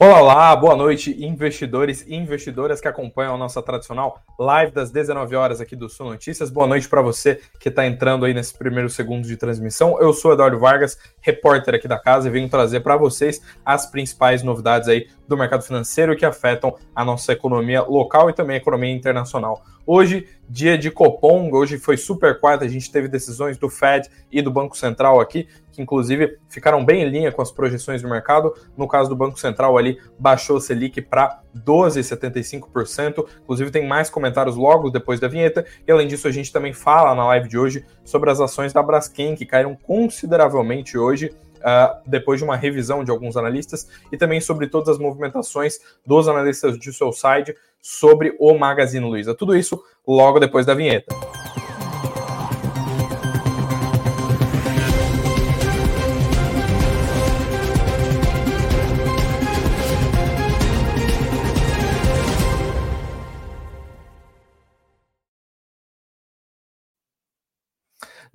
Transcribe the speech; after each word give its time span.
Olá, 0.00 0.54
boa 0.54 0.76
noite, 0.76 1.10
investidores 1.24 2.04
e 2.06 2.14
investidoras 2.14 2.80
que 2.80 2.86
acompanham 2.86 3.34
a 3.34 3.36
nossa 3.36 3.60
tradicional 3.60 4.22
live 4.38 4.70
das 4.70 4.92
19 4.92 5.34
horas 5.34 5.60
aqui 5.60 5.74
do 5.74 5.88
Sul 5.88 6.06
Notícias. 6.06 6.50
Boa 6.50 6.68
noite 6.68 6.88
para 6.88 7.02
você 7.02 7.40
que 7.58 7.68
está 7.68 7.84
entrando 7.84 8.24
aí 8.24 8.32
nesses 8.32 8.52
primeiros 8.52 8.94
segundos 8.94 9.26
de 9.26 9.36
transmissão. 9.36 10.00
Eu 10.00 10.12
sou 10.12 10.32
Eduardo 10.32 10.56
Vargas, 10.56 10.96
repórter 11.20 11.74
aqui 11.74 11.88
da 11.88 11.98
casa, 11.98 12.28
e 12.28 12.30
venho 12.30 12.48
trazer 12.48 12.78
para 12.78 12.96
vocês 12.96 13.42
as 13.64 13.90
principais 13.90 14.40
novidades 14.44 14.88
aí 14.88 15.08
do 15.28 15.36
mercado 15.36 15.62
financeiro 15.62 16.16
que 16.16 16.24
afetam 16.24 16.74
a 16.94 17.04
nossa 17.04 17.32
economia 17.32 17.82
local 17.82 18.30
e 18.30 18.32
também 18.32 18.54
a 18.54 18.58
economia 18.58 18.90
internacional. 18.90 19.62
Hoje, 19.86 20.26
dia 20.48 20.76
de 20.76 20.90
Copom, 20.90 21.50
hoje 21.50 21.78
foi 21.78 21.96
super 21.96 22.38
quarta, 22.40 22.64
a 22.64 22.68
gente 22.68 22.90
teve 22.90 23.08
decisões 23.08 23.56
do 23.56 23.70
Fed 23.70 24.08
e 24.30 24.42
do 24.42 24.50
Banco 24.50 24.76
Central 24.76 25.20
aqui, 25.20 25.48
que 25.72 25.80
inclusive 25.80 26.36
ficaram 26.48 26.84
bem 26.84 27.02
em 27.02 27.08
linha 27.08 27.32
com 27.32 27.40
as 27.40 27.50
projeções 27.50 28.02
do 28.02 28.08
mercado. 28.08 28.52
No 28.76 28.86
caso 28.88 29.08
do 29.08 29.16
Banco 29.16 29.38
Central 29.40 29.78
ali, 29.78 29.98
baixou 30.18 30.56
o 30.56 30.60
Selic 30.60 31.00
para 31.00 31.40
12,75%. 31.56 33.26
Inclusive 33.42 33.70
tem 33.70 33.86
mais 33.86 34.10
comentários 34.10 34.56
logo 34.56 34.90
depois 34.90 35.20
da 35.20 35.28
vinheta. 35.28 35.64
E 35.86 35.90
além 35.92 36.06
disso, 36.06 36.28
a 36.28 36.32
gente 36.32 36.52
também 36.52 36.72
fala 36.72 37.14
na 37.14 37.26
live 37.28 37.48
de 37.48 37.56
hoje 37.56 37.86
sobre 38.04 38.30
as 38.30 38.40
ações 38.40 38.72
da 38.72 38.82
Braskem, 38.82 39.34
que 39.34 39.46
caíram 39.46 39.74
consideravelmente 39.74 40.98
hoje. 40.98 41.34
Uh, 41.58 42.00
depois 42.06 42.38
de 42.38 42.44
uma 42.44 42.56
revisão 42.56 43.04
de 43.04 43.10
alguns 43.10 43.36
analistas, 43.36 43.88
e 44.12 44.16
também 44.16 44.40
sobre 44.40 44.66
todas 44.66 44.88
as 44.88 44.98
movimentações 44.98 45.78
dos 46.06 46.28
analistas 46.28 46.78
de 46.78 46.92
seu 46.92 47.12
site 47.12 47.54
sobre 47.80 48.36
o 48.38 48.56
Magazine 48.56 49.04
Luiza. 49.04 49.34
Tudo 49.34 49.56
isso 49.56 49.82
logo 50.06 50.38
depois 50.38 50.66
da 50.66 50.74
vinheta. 50.74 51.14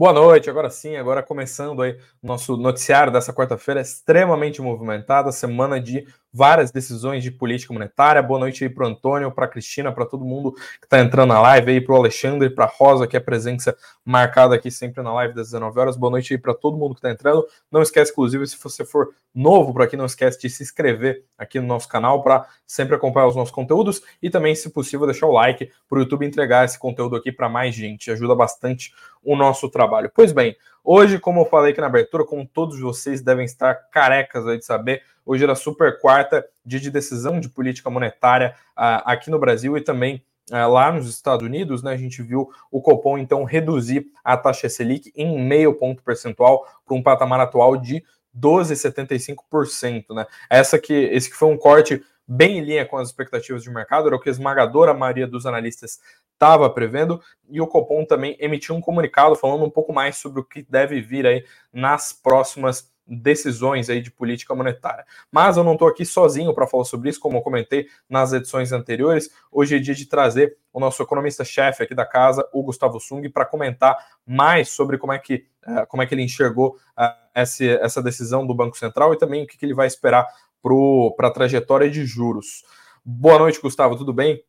Boa 0.03 0.11
noite, 0.11 0.49
agora 0.49 0.69
sim, 0.69 0.97
agora 0.97 1.23
começando 1.23 1.81
aí 1.81 1.97
nosso 2.21 2.57
noticiário 2.57 3.09
dessa 3.09 3.31
quarta-feira, 3.31 3.79
extremamente 3.79 4.61
movimentada, 4.61 5.31
semana 5.31 5.79
de 5.79 6.05
várias 6.33 6.71
decisões 6.71 7.23
de 7.23 7.29
política 7.29 7.71
monetária. 7.71 8.21
Boa 8.23 8.39
noite 8.39 8.63
aí 8.63 8.69
para 8.69 8.85
o 8.85 8.87
Antônio, 8.87 9.31
para 9.31 9.45
a 9.45 9.47
Cristina, 9.47 9.91
para 9.91 10.05
todo 10.05 10.25
mundo 10.25 10.53
que 10.53 10.85
está 10.85 10.99
entrando 10.99 11.29
na 11.29 11.39
live 11.39 11.71
aí, 11.71 11.79
para 11.79 11.93
o 11.93 11.97
Alexandre, 11.97 12.49
para 12.49 12.65
a 12.65 12.67
Rosa, 12.67 13.05
que 13.05 13.15
é 13.15 13.19
presença 13.19 13.77
marcada 14.03 14.55
aqui 14.55 14.71
sempre 14.71 15.03
na 15.03 15.13
live 15.13 15.35
das 15.35 15.47
19 15.47 15.79
horas. 15.79 15.95
Boa 15.95 16.09
noite 16.09 16.33
aí 16.33 16.39
para 16.39 16.55
todo 16.55 16.75
mundo 16.75 16.95
que 16.95 16.99
está 16.99 17.11
entrando. 17.11 17.45
Não 17.71 17.83
esquece, 17.83 18.11
inclusive, 18.11 18.47
se 18.47 18.57
você 18.61 18.83
for 18.83 19.13
novo 19.33 19.73
por 19.73 19.83
aqui, 19.83 19.95
não 19.95 20.05
esquece 20.05 20.39
de 20.39 20.49
se 20.49 20.63
inscrever 20.63 21.23
aqui 21.37 21.59
no 21.59 21.67
nosso 21.67 21.87
canal 21.87 22.23
para 22.23 22.47
sempre 22.65 22.95
acompanhar 22.95 23.27
os 23.27 23.35
nossos 23.35 23.53
conteúdos 23.53 24.01
e 24.21 24.29
também, 24.29 24.55
se 24.55 24.69
possível, 24.71 25.05
deixar 25.05 25.27
o 25.27 25.31
like 25.31 25.71
para 25.87 25.97
o 25.97 26.01
YouTube 26.01 26.25
entregar 26.25 26.65
esse 26.65 26.79
conteúdo 26.79 27.15
aqui 27.15 27.31
para 27.31 27.47
mais 27.47 27.75
gente. 27.75 28.09
Ajuda 28.09 28.33
bastante 28.33 28.91
o 29.23 29.35
nosso 29.35 29.69
trabalho. 29.69 30.11
Pois 30.13 30.31
bem, 30.31 30.55
hoje, 30.83 31.19
como 31.19 31.41
eu 31.41 31.45
falei 31.45 31.71
aqui 31.71 31.81
na 31.81 31.87
abertura, 31.87 32.25
como 32.25 32.47
todos 32.47 32.79
vocês 32.79 33.21
devem 33.21 33.45
estar 33.45 33.75
carecas 33.91 34.45
aí 34.47 34.57
de 34.57 34.65
saber, 34.65 35.03
hoje 35.25 35.43
era 35.43 35.55
super 35.55 35.99
quarta, 35.99 36.45
dia 36.65 36.79
de 36.79 36.91
decisão 36.91 37.39
de 37.39 37.49
política 37.49 37.89
monetária 37.89 38.55
uh, 38.77 39.01
aqui 39.05 39.29
no 39.29 39.39
Brasil 39.39 39.77
e 39.77 39.81
também 39.81 40.23
uh, 40.51 40.69
lá 40.69 40.91
nos 40.91 41.09
Estados 41.09 41.45
Unidos, 41.45 41.81
né? 41.81 41.93
A 41.93 41.97
gente 41.97 42.21
viu 42.21 42.49
o 42.71 42.81
Copom 42.81 43.17
então 43.17 43.43
reduzir 43.43 44.07
a 44.23 44.35
taxa 44.35 44.67
Selic 44.69 45.11
em 45.15 45.41
meio 45.41 45.73
ponto 45.73 46.03
percentual 46.03 46.67
para 46.85 46.95
um 46.95 47.03
patamar 47.03 47.39
atual 47.39 47.77
de 47.77 48.03
12,75%, 48.37 50.13
né? 50.13 50.25
Essa 50.49 50.79
que 50.79 50.93
esse 50.93 51.29
que 51.29 51.35
foi 51.35 51.49
um 51.49 51.57
corte 51.57 52.03
bem 52.27 52.57
em 52.57 52.61
linha 52.61 52.85
com 52.85 52.97
as 52.97 53.09
expectativas 53.09 53.63
de 53.63 53.69
mercado, 53.69 54.07
era 54.07 54.16
o 54.16 54.19
que 54.19 54.29
a 54.29 54.31
esmagadora 54.31 54.93
maioria 54.93 55.27
dos 55.27 55.45
analistas 55.45 55.99
estava 56.43 56.69
prevendo, 56.69 57.21
e 57.49 57.61
o 57.61 57.67
Copom 57.67 58.03
também 58.03 58.35
emitiu 58.37 58.75
um 58.75 58.81
comunicado 58.81 59.35
falando 59.35 59.63
um 59.63 59.69
pouco 59.69 59.93
mais 59.93 60.17
sobre 60.17 60.41
o 60.41 60.43
que 60.43 60.61
deve 60.61 60.99
vir 61.01 61.25
aí 61.25 61.45
nas 61.71 62.11
próximas 62.11 62.91
decisões 63.07 63.89
aí 63.89 64.01
de 64.01 64.11
política 64.11 64.53
monetária. 64.53 65.05
Mas 65.31 65.55
eu 65.55 65.63
não 65.63 65.73
estou 65.73 65.87
aqui 65.87 66.05
sozinho 66.05 66.53
para 66.53 66.67
falar 66.67 66.83
sobre 66.83 67.09
isso, 67.09 67.19
como 67.19 67.37
eu 67.37 67.41
comentei 67.41 67.87
nas 68.09 68.33
edições 68.33 68.71
anteriores. 68.71 69.29
Hoje 69.51 69.75
é 69.75 69.79
dia 69.79 69.95
de 69.95 70.05
trazer 70.05 70.57
o 70.71 70.79
nosso 70.79 71.01
economista-chefe 71.01 71.83
aqui 71.83 71.95
da 71.95 72.05
casa, 72.05 72.47
o 72.53 72.61
Gustavo 72.61 72.99
Sung, 72.99 73.27
para 73.29 73.45
comentar 73.45 73.97
mais 74.25 74.69
sobre 74.69 74.97
como 74.97 75.13
é 75.13 75.19
que, 75.19 75.45
uh, 75.65 75.87
como 75.87 76.03
é 76.03 76.05
que 76.05 76.13
ele 76.13 76.23
enxergou 76.23 76.77
uh, 76.97 77.13
essa, 77.33 78.01
decisão 78.01 78.45
do 78.45 78.55
Banco 78.55 78.77
Central 78.77 79.13
e 79.13 79.17
também 79.17 79.43
o 79.43 79.47
que 79.47 79.65
ele 79.65 79.73
vai 79.73 79.87
esperar 79.87 80.27
para 80.61 81.27
a 81.27 81.31
trajetória 81.31 81.89
de 81.89 82.05
juros. 82.05 82.63
Boa 83.03 83.37
noite, 83.37 83.61
Gustavo, 83.61 83.97
tudo 83.97 84.13
bem? 84.13 84.41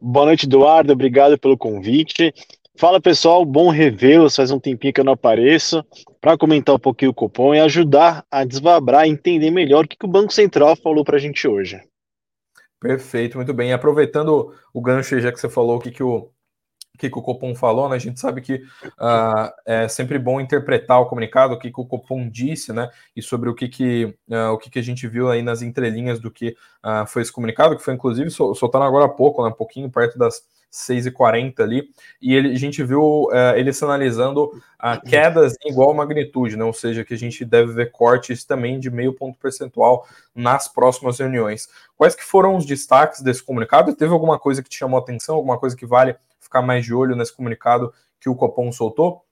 Boa 0.00 0.26
noite, 0.26 0.46
Eduardo. 0.46 0.92
Obrigado 0.92 1.38
pelo 1.38 1.56
convite. 1.56 2.32
Fala 2.78 3.00
pessoal, 3.00 3.44
bom 3.44 3.70
revê-los. 3.70 4.36
Faz 4.36 4.50
um 4.50 4.60
tempinho 4.60 4.92
que 4.92 5.00
eu 5.00 5.04
não 5.04 5.14
apareço 5.14 5.82
para 6.20 6.36
comentar 6.36 6.74
um 6.74 6.78
pouquinho 6.78 7.10
o 7.10 7.14
cupom 7.14 7.54
e 7.54 7.60
ajudar 7.60 8.24
a 8.30 8.44
desvabrar 8.44 9.06
e 9.06 9.10
entender 9.10 9.50
melhor 9.50 9.84
o 9.84 9.88
que, 9.88 9.96
que 9.96 10.04
o 10.04 10.10
Banco 10.10 10.32
Central 10.32 10.76
falou 10.76 11.02
para 11.02 11.16
a 11.16 11.18
gente 11.18 11.48
hoje. 11.48 11.80
Perfeito, 12.78 13.38
muito 13.38 13.54
bem. 13.54 13.72
Aproveitando 13.72 14.52
o 14.72 14.80
gancho, 14.82 15.18
já 15.18 15.32
que 15.32 15.40
você 15.40 15.48
falou 15.48 15.76
o 15.76 15.80
que, 15.80 15.90
que 15.90 16.02
o 16.02 16.30
que, 16.96 17.10
que 17.10 17.18
o 17.18 17.22
Copom 17.22 17.54
falou, 17.54 17.88
né? 17.88 17.96
A 17.96 17.98
gente 17.98 18.18
sabe 18.18 18.40
que 18.40 18.54
uh, 18.54 19.52
é 19.64 19.88
sempre 19.88 20.18
bom 20.18 20.40
interpretar 20.40 21.00
o 21.00 21.06
comunicado, 21.06 21.54
o 21.54 21.58
que, 21.58 21.70
que 21.70 21.80
o 21.80 21.84
Copom 21.84 22.28
disse, 22.28 22.72
né? 22.72 22.88
E 23.14 23.22
sobre 23.22 23.48
o 23.48 23.54
que, 23.54 23.68
que, 23.68 24.04
uh, 24.30 24.52
o 24.52 24.58
que, 24.58 24.70
que 24.70 24.78
a 24.78 24.82
gente 24.82 25.06
viu 25.06 25.30
aí 25.30 25.42
nas 25.42 25.62
entrelinhas 25.62 26.18
do 26.18 26.30
que 26.30 26.56
uh, 26.84 27.06
foi 27.06 27.22
esse 27.22 27.32
comunicado, 27.32 27.76
que 27.76 27.82
foi 27.82 27.94
inclusive 27.94 28.30
soltando 28.30 28.84
agora 28.84 29.06
há 29.06 29.08
pouco, 29.08 29.42
né? 29.42 29.48
Um 29.48 29.52
pouquinho 29.52 29.90
perto 29.90 30.18
das 30.18 30.42
6h40 30.72 31.60
ali, 31.60 31.88
e 32.20 32.34
ele, 32.34 32.52
a 32.52 32.58
gente 32.58 32.82
viu 32.82 33.28
ele 33.54 33.72
sinalizando 33.72 34.50
quedas 35.08 35.54
em 35.64 35.70
igual 35.70 35.94
magnitude, 35.94 36.56
né? 36.56 36.64
Ou 36.64 36.72
seja, 36.72 37.02
que 37.02 37.14
a 37.14 37.16
gente 37.16 37.44
deve 37.46 37.72
ver 37.72 37.90
cortes 37.90 38.44
também 38.44 38.78
de 38.78 38.90
meio 38.90 39.14
ponto 39.14 39.38
percentual 39.38 40.06
nas 40.34 40.68
próximas 40.68 41.18
reuniões. 41.18 41.68
Quais 41.96 42.14
que 42.14 42.24
foram 42.24 42.56
os 42.56 42.66
destaques 42.66 43.22
desse 43.22 43.42
comunicado? 43.42 43.94
Teve 43.94 44.12
alguma 44.12 44.38
coisa 44.38 44.62
que 44.62 44.68
te 44.68 44.76
chamou 44.76 44.98
a 44.98 45.02
atenção, 45.02 45.36
alguma 45.36 45.58
coisa 45.58 45.74
que 45.74 45.86
vale 45.86 46.14
ficar 46.46 46.62
mais 46.62 46.84
de 46.84 46.94
olho 46.94 47.14
nesse 47.14 47.34
comunicado 47.34 47.92
que 48.20 48.28
o 48.28 48.34
Copom 48.34 48.72
soltou? 48.72 49.22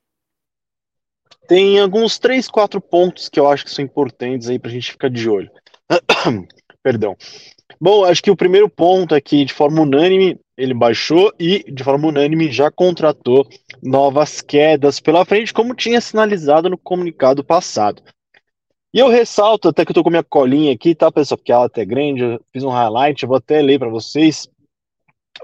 Tem 1.48 1.80
alguns 1.80 2.18
três, 2.18 2.48
quatro 2.48 2.80
pontos 2.80 3.28
que 3.28 3.38
eu 3.38 3.48
acho 3.48 3.64
que 3.64 3.70
são 3.70 3.84
importantes 3.84 4.48
aí 4.48 4.58
para 4.58 4.70
a 4.70 4.72
gente 4.72 4.92
ficar 4.92 5.10
de 5.10 5.28
olho. 5.28 5.50
Perdão. 6.82 7.16
Bom, 7.80 8.04
acho 8.04 8.22
que 8.22 8.30
o 8.30 8.36
primeiro 8.36 8.68
ponto 8.68 9.14
é 9.14 9.20
que, 9.20 9.44
de 9.44 9.52
forma 9.52 9.82
unânime, 9.82 10.38
ele 10.56 10.74
baixou 10.74 11.32
e, 11.38 11.64
de 11.70 11.82
forma 11.82 12.08
unânime, 12.08 12.50
já 12.50 12.70
contratou 12.70 13.46
novas 13.82 14.40
quedas 14.40 15.00
pela 15.00 15.24
frente, 15.24 15.52
como 15.52 15.74
tinha 15.74 16.00
sinalizado 16.00 16.70
no 16.70 16.78
comunicado 16.78 17.42
passado. 17.42 18.02
E 18.92 18.98
eu 18.98 19.08
ressalto, 19.08 19.68
até 19.68 19.84
que 19.84 19.90
eu 19.90 19.94
tô 19.94 20.04
com 20.04 20.10
minha 20.10 20.22
colinha 20.22 20.72
aqui, 20.72 20.94
tá, 20.94 21.10
pessoal? 21.10 21.36
Porque 21.36 21.50
ela 21.50 21.64
é 21.64 21.66
até 21.66 21.84
grande, 21.84 22.22
eu 22.22 22.40
fiz 22.52 22.62
um 22.62 22.70
highlight, 22.70 23.22
eu 23.22 23.28
vou 23.28 23.38
até 23.38 23.60
ler 23.60 23.78
para 23.78 23.88
vocês, 23.88 24.48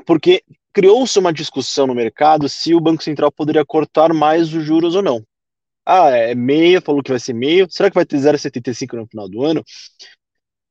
porque 0.07 0.45
criou-se 0.73 1.19
uma 1.19 1.33
discussão 1.33 1.87
no 1.87 1.95
mercado 1.95 2.49
se 2.49 2.75
o 2.75 2.81
Banco 2.81 3.03
Central 3.03 3.31
poderia 3.31 3.65
cortar 3.65 4.13
mais 4.13 4.53
os 4.55 4.65
juros 4.65 4.95
ou 4.95 5.03
não. 5.03 5.25
Ah, 5.85 6.11
é 6.11 6.35
meia, 6.35 6.81
falou 6.81 7.03
que 7.03 7.11
vai 7.11 7.19
ser 7.19 7.33
meio. 7.33 7.67
Será 7.71 7.91
que 7.91 7.95
vai 7.95 8.05
ter 8.05 8.17
0,75 8.17 8.97
no 8.97 9.07
final 9.07 9.29
do 9.29 9.45
ano? 9.45 9.65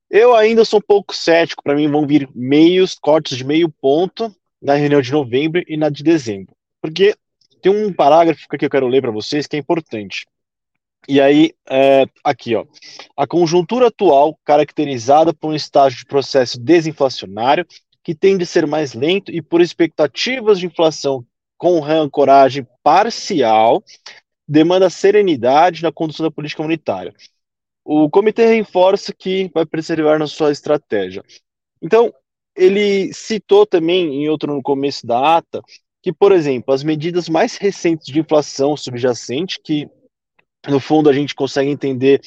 Eu 0.10 0.36
ainda 0.36 0.64
sou 0.64 0.80
um 0.80 0.86
pouco 0.86 1.16
cético. 1.16 1.64
Para 1.64 1.76
mim, 1.76 1.90
vão 1.90 2.08
vir 2.08 2.30
meios, 2.34 2.96
cortes 2.96 3.38
de 3.38 3.44
meio 3.44 3.70
ponto 3.70 4.34
na 4.62 4.76
reunião 4.76 5.02
de 5.02 5.12
novembro 5.12 5.64
e 5.68 5.78
na 5.78 5.90
de 5.90 6.04
dezembro. 6.04 6.56
Porque 6.82 7.16
tem 7.62 7.72
um 7.72 7.92
parágrafo 7.94 8.48
que 8.48 8.66
eu 8.66 8.70
quero 8.70 8.88
ler 8.88 9.02
para 9.02 9.12
vocês 9.12 9.46
que 9.46 9.56
é 9.56 9.60
importante. 9.60 10.26
E 11.08 11.20
aí, 11.20 11.54
é, 11.70 12.06
aqui, 12.24 12.56
ó. 12.56 12.66
A 13.16 13.26
conjuntura 13.26 13.88
atual, 13.88 14.38
caracterizada 14.44 15.34
por 15.34 15.52
um 15.52 15.56
estágio 15.56 16.00
de 16.00 16.06
processo 16.06 16.60
desinflacionário, 16.60 17.66
que 18.10 18.16
tende 18.16 18.42
a 18.42 18.48
ser 18.48 18.66
mais 18.66 18.96
lento 18.96 19.32
e 19.32 19.40
por 19.40 19.62
expectativas 19.62 20.58
de 20.58 20.66
inflação 20.66 21.24
com 21.60 21.86
ancoragem 21.86 22.66
parcial, 22.82 23.84
demanda 24.48 24.90
serenidade 24.90 25.84
na 25.84 25.92
condução 25.92 26.26
da 26.26 26.32
política 26.32 26.64
monetária. 26.64 27.14
O 27.86 28.10
comitê 28.10 28.48
reforça 28.48 29.14
que 29.14 29.52
vai 29.54 29.64
preservar 29.64 30.18
na 30.18 30.26
sua 30.26 30.52
estratégia. 30.52 31.24
Então, 31.80 32.12
ele 32.56 33.14
citou 33.14 33.64
também, 33.64 34.24
em 34.24 34.28
outro 34.28 34.56
no 34.56 34.64
começo 34.64 35.06
da 35.06 35.38
ata, 35.38 35.62
que, 36.02 36.12
por 36.12 36.32
exemplo, 36.32 36.74
as 36.74 36.82
medidas 36.82 37.30
mais 37.30 37.58
recentes 37.58 38.08
de 38.08 38.20
inflação 38.20 38.76
subjacente, 38.76 39.62
que 39.64 39.88
no 40.68 40.80
fundo 40.80 41.12
a 41.12 41.14
gente 41.14 41.36
consegue 41.36 41.70
entender 41.70 42.22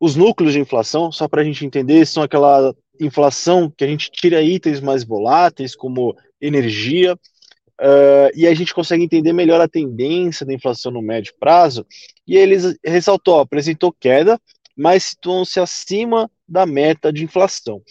os 0.00 0.16
núcleos 0.16 0.54
de 0.54 0.60
inflação, 0.60 1.12
só 1.12 1.28
para 1.28 1.42
a 1.42 1.44
gente 1.44 1.64
entender, 1.64 2.06
são 2.06 2.22
aquela 2.22 2.74
inflação, 2.98 3.70
que 3.70 3.84
a 3.84 3.86
gente 3.86 4.10
tira 4.10 4.42
itens 4.42 4.80
mais 4.80 5.04
voláteis, 5.04 5.76
como 5.76 6.16
energia, 6.40 7.14
uh, 7.14 8.30
e 8.34 8.46
a 8.46 8.54
gente 8.54 8.74
consegue 8.74 9.04
entender 9.04 9.34
melhor 9.34 9.60
a 9.60 9.68
tendência 9.68 10.46
da 10.46 10.54
inflação 10.54 10.90
no 10.90 11.02
médio 11.02 11.34
prazo. 11.38 11.86
E 12.26 12.34
eles 12.34 12.76
ressaltou, 12.82 13.40
apresentou 13.40 13.92
queda, 13.92 14.40
mas 14.74 15.04
situam-se 15.04 15.60
acima 15.60 16.30
da 16.48 16.64
meta 16.64 17.12
de 17.12 17.22
inflação. 17.22 17.82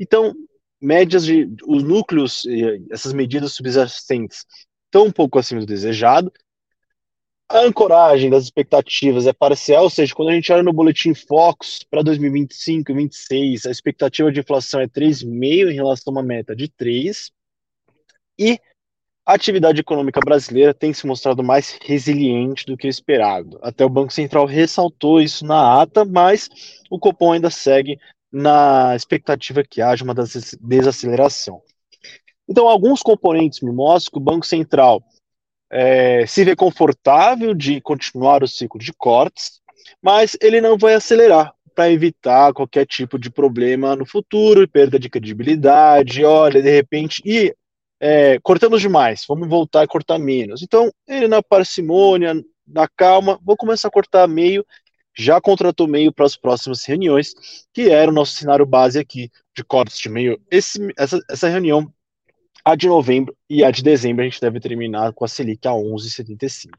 Então, 0.00 0.34
médias 0.80 1.24
de 1.26 1.48
os 1.66 1.82
núcleos, 1.82 2.44
essas 2.90 3.12
medidas 3.12 3.52
subjacentes 3.52 4.46
estão 4.86 5.06
um 5.06 5.12
pouco 5.12 5.38
acima 5.38 5.60
do 5.60 5.66
desejado. 5.66 6.32
A 7.50 7.60
ancoragem 7.60 8.28
das 8.28 8.44
expectativas 8.44 9.26
é 9.26 9.32
parcial, 9.32 9.84
ou 9.84 9.88
seja, 9.88 10.14
quando 10.14 10.28
a 10.28 10.34
gente 10.34 10.52
olha 10.52 10.62
no 10.62 10.72
boletim 10.72 11.14
Focus 11.14 11.82
para 11.90 12.02
2025 12.02 12.92
e 12.92 12.94
2026, 12.94 13.64
a 13.64 13.70
expectativa 13.70 14.30
de 14.30 14.40
inflação 14.40 14.80
é 14.80 14.86
3,5 14.86 15.70
em 15.70 15.74
relação 15.74 16.12
a 16.12 16.16
uma 16.16 16.22
meta 16.22 16.54
de 16.54 16.68
3. 16.68 17.30
E 18.38 18.60
a 19.24 19.32
atividade 19.32 19.80
econômica 19.80 20.20
brasileira 20.20 20.74
tem 20.74 20.92
se 20.92 21.06
mostrado 21.06 21.42
mais 21.42 21.78
resiliente 21.82 22.66
do 22.66 22.76
que 22.76 22.86
esperado. 22.86 23.58
Até 23.62 23.82
o 23.82 23.88
Banco 23.88 24.12
Central 24.12 24.44
ressaltou 24.44 25.18
isso 25.18 25.46
na 25.46 25.80
ata, 25.80 26.04
mas 26.04 26.50
o 26.90 26.98
Copom 26.98 27.32
ainda 27.32 27.48
segue 27.48 27.98
na 28.30 28.94
expectativa 28.94 29.64
que 29.64 29.80
haja 29.80 30.04
uma 30.04 30.14
desaceleração. 30.14 31.62
Então, 32.46 32.68
alguns 32.68 33.02
componentes 33.02 33.60
me 33.60 33.72
mostram 33.72 34.12
que 34.12 34.18
o 34.18 34.32
Banco 34.32 34.46
Central 34.46 35.02
é, 35.70 36.26
se 36.26 36.44
vê 36.44 36.56
confortável 36.56 37.54
de 37.54 37.80
continuar 37.80 38.42
o 38.42 38.48
ciclo 38.48 38.80
de 38.80 38.92
cortes, 38.92 39.60
mas 40.02 40.36
ele 40.40 40.60
não 40.60 40.76
vai 40.76 40.94
acelerar 40.94 41.52
para 41.74 41.92
evitar 41.92 42.52
qualquer 42.52 42.86
tipo 42.86 43.18
de 43.18 43.30
problema 43.30 43.94
no 43.94 44.04
futuro, 44.04 44.68
perda 44.68 44.98
de 44.98 45.08
credibilidade, 45.08 46.24
olha, 46.24 46.60
de 46.60 46.70
repente, 46.70 47.22
e 47.24 47.54
é, 48.00 48.38
cortamos 48.40 48.80
demais, 48.80 49.24
vamos 49.28 49.48
voltar 49.48 49.82
a 49.82 49.86
cortar 49.86 50.18
menos. 50.18 50.62
Então, 50.62 50.90
ele 51.06 51.28
na 51.28 51.42
parcimônia, 51.42 52.34
na 52.66 52.88
calma, 52.88 53.38
vou 53.44 53.56
começar 53.56 53.88
a 53.88 53.92
cortar 53.92 54.26
meio, 54.26 54.64
já 55.16 55.40
contratou 55.40 55.86
meio 55.86 56.12
para 56.12 56.26
as 56.26 56.36
próximas 56.36 56.84
reuniões, 56.84 57.34
que 57.72 57.90
era 57.90 58.10
o 58.10 58.14
nosso 58.14 58.34
cenário 58.34 58.66
base 58.66 58.98
aqui 58.98 59.30
de 59.54 59.64
cortes 59.64 59.98
de 59.98 60.08
meio. 60.08 60.40
Esse, 60.50 60.92
essa, 60.96 61.20
essa 61.30 61.48
reunião 61.48 61.92
a 62.68 62.74
de 62.74 62.86
novembro 62.86 63.34
e 63.48 63.64
a 63.64 63.70
de 63.70 63.82
dezembro 63.82 64.22
a 64.22 64.24
gente 64.24 64.40
deve 64.40 64.60
terminar 64.60 65.14
com 65.14 65.24
a 65.24 65.28
Selic 65.28 65.66
a 65.66 65.70
11,75. 65.70 66.70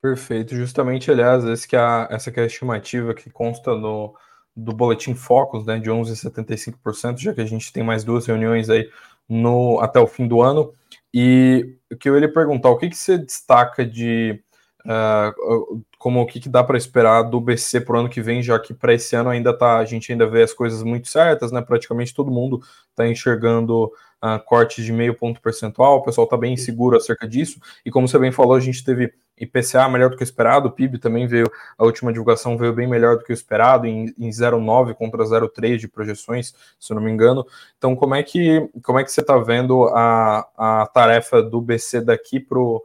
Perfeito. 0.00 0.54
Justamente, 0.54 1.10
aliás, 1.10 1.44
esse 1.44 1.66
que 1.66 1.74
é 1.74 1.80
a, 1.80 2.06
essa 2.10 2.30
que 2.30 2.38
é 2.38 2.44
a 2.44 2.46
estimativa 2.46 3.12
que 3.12 3.28
consta 3.28 3.74
no, 3.74 4.14
do 4.54 4.72
Boletim 4.72 5.14
Focus, 5.14 5.66
né, 5.66 5.80
de 5.80 5.90
11,75%, 5.90 7.18
já 7.18 7.34
que 7.34 7.40
a 7.40 7.46
gente 7.46 7.72
tem 7.72 7.82
mais 7.82 8.04
duas 8.04 8.24
reuniões 8.24 8.70
aí 8.70 8.88
no, 9.28 9.80
até 9.80 9.98
o 9.98 10.06
fim 10.06 10.28
do 10.28 10.40
ano. 10.40 10.72
E 11.12 11.76
o 11.92 11.96
que 11.96 12.08
eu 12.08 12.16
ia 12.16 12.32
perguntar, 12.32 12.70
o 12.70 12.78
que, 12.78 12.88
que 12.88 12.96
você 12.96 13.18
destaca 13.18 13.84
de 13.84 14.40
uh, 14.86 15.82
como 15.98 16.20
o 16.20 16.26
que, 16.26 16.40
que 16.40 16.48
dá 16.48 16.64
para 16.64 16.78
esperar 16.78 17.22
do 17.22 17.40
BC 17.40 17.80
para 17.82 17.96
o 17.96 18.00
ano 18.00 18.08
que 18.08 18.22
vem, 18.22 18.42
já 18.42 18.58
que 18.58 18.72
para 18.72 18.94
esse 18.94 19.14
ano 19.14 19.30
ainda 19.30 19.56
tá, 19.56 19.78
a 19.78 19.84
gente 19.84 20.10
ainda 20.12 20.26
vê 20.26 20.42
as 20.42 20.52
coisas 20.52 20.82
muito 20.82 21.08
certas, 21.08 21.52
né? 21.52 21.60
Praticamente 21.60 22.14
todo 22.14 22.30
mundo 22.30 22.60
está 22.90 23.06
enxergando 23.06 23.84
uh, 23.84 24.42
cortes 24.44 24.84
de 24.84 24.92
meio 24.92 25.14
ponto 25.14 25.40
percentual, 25.40 25.98
o 25.98 26.02
pessoal 26.02 26.24
está 26.24 26.36
bem 26.36 26.54
inseguro 26.54 26.96
acerca 26.96 27.28
disso, 27.28 27.60
e 27.84 27.90
como 27.90 28.08
você 28.08 28.18
bem 28.18 28.32
falou, 28.32 28.54
a 28.54 28.60
gente 28.60 28.84
teve 28.84 29.12
IPCA 29.40 29.88
melhor 29.88 30.10
do 30.10 30.16
que 30.16 30.22
o 30.22 30.24
esperado, 30.24 30.68
o 30.68 30.72
PIB 30.72 30.98
também 30.98 31.26
veio, 31.26 31.50
a 31.78 31.84
última 31.84 32.12
divulgação 32.12 32.58
veio 32.58 32.74
bem 32.74 32.86
melhor 32.86 33.16
do 33.16 33.24
que 33.24 33.32
o 33.32 33.34
esperado, 33.34 33.86
em, 33.86 34.14
em 34.18 34.28
0,9 34.28 34.94
contra 34.94 35.24
0,3 35.24 35.78
de 35.78 35.88
projeções, 35.88 36.54
se 36.78 36.92
eu 36.92 36.94
não 36.94 37.02
me 37.02 37.10
engano. 37.10 37.46
Então, 37.78 37.96
como 37.96 38.14
é 38.14 38.22
que, 38.22 38.68
como 38.82 38.98
é 38.98 39.04
que 39.04 39.10
você 39.10 39.22
está 39.22 39.38
vendo 39.38 39.84
a, 39.88 40.46
a 40.56 40.86
tarefa 40.86 41.42
do 41.42 41.60
BC 41.60 42.02
daqui 42.02 42.38
para 42.38 42.58
o 42.58 42.82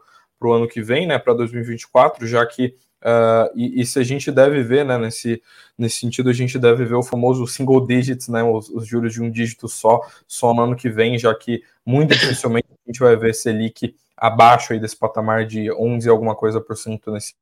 ano 0.53 0.67
que 0.67 0.81
vem, 0.81 1.07
né, 1.07 1.17
para 1.19 1.33
2024, 1.33 2.25
já 2.27 2.45
que 2.45 2.75
Uh, 3.05 3.53
e, 3.53 3.81
e, 3.81 3.85
se 3.85 3.99
a 3.99 4.03
gente 4.03 4.31
deve 4.31 4.63
ver, 4.63 4.83
né, 4.83 4.97
nesse, 4.97 5.39
nesse 5.77 5.99
sentido, 5.99 6.27
a 6.27 6.33
gente 6.33 6.57
deve 6.57 6.85
ver 6.85 6.95
o 6.95 7.03
famoso 7.03 7.45
single 7.45 7.85
digits, 7.85 8.27
né, 8.27 8.41
os, 8.41 8.67
os, 8.67 8.87
juros 8.87 9.13
de 9.13 9.21
um 9.21 9.29
dígito 9.29 9.67
só, 9.67 10.01
só 10.27 10.55
no 10.55 10.63
ano 10.63 10.75
que 10.75 10.89
vem, 10.89 11.15
já 11.15 11.35
que 11.35 11.61
muito 11.85 12.15
dificilmente 12.17 12.65
a 12.71 12.89
gente 12.89 12.99
vai 12.99 13.15
ver 13.15 13.35
Selic 13.35 13.95
abaixo 14.17 14.73
aí 14.73 14.79
desse 14.79 14.97
patamar 14.97 15.45
de 15.45 15.71
11 15.71 16.09
alguma 16.09 16.33
coisa 16.33 16.59
por 16.59 16.75
cento 16.75 17.11
nesse. 17.11 17.35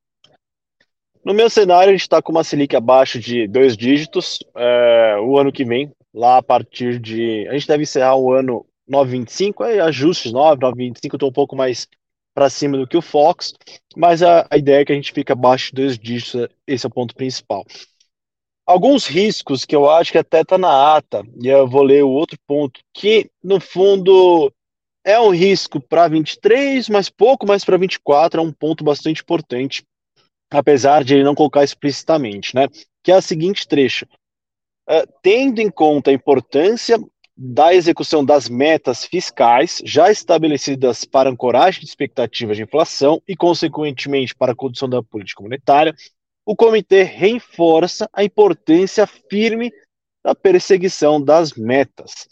No 1.23 1.33
meu 1.33 1.49
cenário, 1.49 1.89
a 1.89 1.93
gente 1.93 2.01
está 2.01 2.21
com 2.21 2.33
uma 2.33 2.43
Selic 2.43 2.75
abaixo 2.75 3.17
de 3.17 3.47
dois 3.47 3.77
dígitos 3.77 4.39
é, 4.53 5.15
o 5.21 5.39
ano 5.39 5.49
que 5.49 5.63
vem, 5.63 5.89
lá 6.13 6.39
a 6.39 6.43
partir 6.43 6.99
de. 6.99 7.47
A 7.47 7.53
gente 7.53 7.69
deve 7.69 7.83
encerrar 7.83 8.17
o 8.17 8.33
ano 8.33 8.65
9,25, 8.91 9.65
aí 9.65 9.79
ajustes 9.79 10.33
9, 10.33 10.59
9,25, 10.59 11.13
estou 11.13 11.29
um 11.29 11.33
pouco 11.33 11.55
mais 11.55 11.87
para 12.33 12.49
cima 12.49 12.77
do 12.77 12.87
que 12.87 12.97
o 12.97 13.01
Fox, 13.01 13.53
mas 13.95 14.23
a, 14.23 14.47
a, 14.49 14.57
ideia 14.57 14.81
é 14.81 14.85
que 14.85 14.91
a 14.91 14.95
gente 14.95 15.11
fica 15.11 15.33
abaixo 15.33 15.67
de 15.67 15.81
dois 15.81 15.97
dígitos, 15.97 16.47
esse 16.67 16.85
é 16.85 16.87
o 16.87 16.93
ponto 16.93 17.15
principal. 17.15 17.63
Alguns 18.65 19.05
riscos 19.05 19.65
que 19.65 19.75
eu 19.75 19.89
acho 19.89 20.11
que 20.11 20.17
até 20.17 20.41
está 20.41 20.57
na 20.57 20.95
ata, 20.95 21.23
e 21.41 21.47
eu 21.47 21.67
vou 21.67 21.83
ler 21.83 22.03
o 22.03 22.09
outro 22.09 22.37
ponto, 22.47 22.79
que 22.93 23.29
no 23.43 23.59
fundo 23.59 24.51
é 25.03 25.19
um 25.19 25.29
risco 25.29 25.81
para 25.81 26.07
23, 26.07 26.87
mas 26.89 27.09
pouco 27.09 27.45
mais 27.45 27.65
para 27.65 27.77
24, 27.77 28.39
é 28.39 28.43
um 28.43 28.53
ponto 28.53 28.83
bastante 28.83 29.21
importante, 29.21 29.83
apesar 30.49 31.03
de 31.03 31.15
ele 31.15 31.23
não 31.23 31.35
colocar 31.35 31.63
explicitamente, 31.63 32.55
né? 32.55 32.67
Que 33.03 33.11
é 33.11 33.15
a 33.15 33.21
seguinte 33.21 33.67
trecho. 33.67 34.05
Uh, 34.89 35.07
tendo 35.21 35.59
em 35.59 35.69
conta 35.69 36.09
a 36.09 36.13
importância 36.13 36.97
da 37.35 37.73
execução 37.73 38.23
das 38.23 38.47
metas 38.47 39.05
fiscais 39.05 39.81
já 39.83 40.11
estabelecidas 40.11 41.03
para 41.03 41.29
ancoragem 41.29 41.81
de 41.81 41.87
expectativas 41.87 42.57
de 42.57 42.63
inflação 42.63 43.21
e, 43.27 43.35
consequentemente, 43.35 44.35
para 44.35 44.51
a 44.51 44.55
condução 44.55 44.87
da 44.87 45.01
política 45.01 45.41
monetária, 45.41 45.95
o 46.45 46.55
comitê 46.55 47.03
reforça 47.03 48.07
a 48.13 48.23
importância 48.23 49.07
firme 49.07 49.71
da 50.23 50.35
perseguição 50.35 51.21
das 51.21 51.53
metas. 51.53 52.27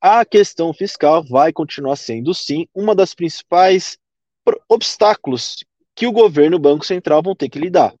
A 0.00 0.24
questão 0.24 0.72
fiscal 0.72 1.24
vai 1.24 1.52
continuar 1.52 1.96
sendo, 1.96 2.34
sim, 2.34 2.66
uma 2.74 2.94
das 2.94 3.14
principais 3.14 3.98
obstáculos 4.68 5.64
que 5.94 6.06
o 6.06 6.12
governo 6.12 6.56
e 6.56 6.58
o 6.58 6.60
Banco 6.60 6.84
Central 6.84 7.22
vão 7.22 7.34
ter 7.34 7.48
que 7.48 7.58
lidar. 7.58 7.94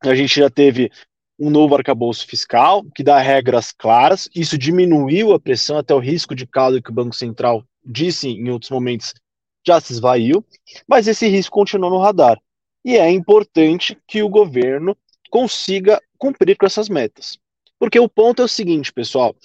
A 0.00 0.14
gente 0.14 0.38
já 0.40 0.50
teve 0.50 0.90
um 1.38 1.50
novo 1.50 1.74
arcabouço 1.74 2.26
fiscal 2.26 2.84
que 2.94 3.02
dá 3.02 3.18
regras 3.18 3.72
claras. 3.72 4.28
Isso 4.34 4.58
diminuiu 4.58 5.32
a 5.32 5.40
pressão, 5.40 5.78
até 5.78 5.94
o 5.94 5.98
risco 5.98 6.34
de 6.34 6.46
caldo 6.46 6.82
que 6.82 6.90
o 6.90 6.94
Banco 6.94 7.14
Central 7.14 7.64
disse 7.84 8.28
em 8.28 8.50
outros 8.50 8.70
momentos 8.70 9.14
já 9.66 9.80
se 9.80 9.92
esvaiu, 9.92 10.44
mas 10.86 11.06
esse 11.06 11.28
risco 11.28 11.54
continua 11.54 11.90
no 11.90 11.98
radar. 11.98 12.40
E 12.84 12.96
é 12.96 13.10
importante 13.10 13.98
que 14.06 14.22
o 14.22 14.28
governo 14.28 14.96
consiga 15.30 16.00
cumprir 16.16 16.56
com 16.56 16.66
essas 16.66 16.88
metas. 16.88 17.38
Porque 17.78 17.98
o 17.98 18.08
ponto 18.08 18.42
é 18.42 18.44
o 18.44 18.48
seguinte, 18.48 18.92
pessoal: 18.92 19.36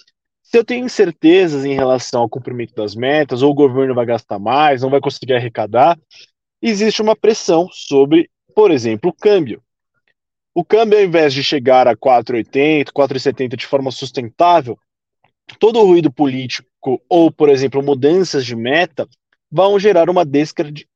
se 0.42 0.58
eu 0.58 0.64
tenho 0.64 0.86
incertezas 0.86 1.64
em 1.64 1.74
relação 1.74 2.22
ao 2.22 2.28
cumprimento 2.28 2.74
das 2.74 2.94
metas, 2.94 3.42
ou 3.42 3.50
o 3.50 3.54
governo 3.54 3.94
vai 3.94 4.06
gastar 4.06 4.38
mais, 4.38 4.82
não 4.82 4.90
vai 4.90 5.00
conseguir 5.00 5.34
arrecadar, 5.34 5.98
existe 6.60 7.02
uma 7.02 7.16
pressão 7.16 7.68
sobre, 7.72 8.30
por 8.54 8.70
exemplo, 8.70 9.10
o 9.10 9.12
câmbio. 9.12 9.62
O 10.54 10.64
câmbio, 10.64 10.96
ao 10.98 11.04
invés 11.04 11.34
de 11.34 11.42
chegar 11.42 11.88
a 11.88 11.96
4,80, 11.96 12.92
4,70 12.92 13.56
de 13.56 13.66
forma 13.66 13.90
sustentável, 13.90 14.78
todo 15.58 15.80
o 15.80 15.84
ruído 15.84 16.12
político 16.12 17.02
ou, 17.08 17.28
por 17.30 17.48
exemplo, 17.48 17.82
mudanças 17.82 18.46
de 18.46 18.54
meta 18.54 19.08
vão 19.50 19.78
gerar 19.80 20.08
uma 20.08 20.24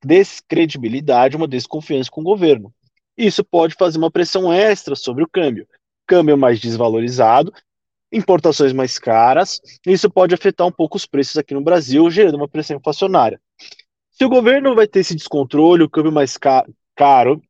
descredibilidade, 0.05 1.37
uma 1.37 1.49
desconfiança 1.49 2.09
com 2.09 2.21
o 2.21 2.25
governo. 2.25 2.73
Isso 3.17 3.43
pode 3.43 3.75
fazer 3.75 3.99
uma 3.99 4.13
pressão 4.13 4.53
extra 4.53 4.95
sobre 4.95 5.25
o 5.25 5.29
câmbio. 5.29 5.67
Câmbio 6.07 6.39
mais 6.39 6.61
desvalorizado, 6.61 7.53
importações 8.13 8.73
mais 8.73 8.97
caras, 8.97 9.61
isso 9.85 10.09
pode 10.09 10.35
afetar 10.35 10.69
um 10.69 10.73
pouco 10.73 10.97
os 10.97 11.05
preços 11.05 11.37
aqui 11.37 11.53
no 11.53 11.61
Brasil, 11.61 12.09
gerando 12.11 12.37
uma 12.37 12.49
pressão 12.49 12.77
inflacionária. 12.77 13.41
Se 14.11 14.25
o 14.25 14.29
governo 14.29 14.75
vai 14.77 14.87
ter 14.87 15.01
esse 15.01 15.17
descontrole, 15.17 15.83
o 15.83 15.91
câmbio 15.91 16.13
mais 16.13 16.37
caro, 16.97 17.43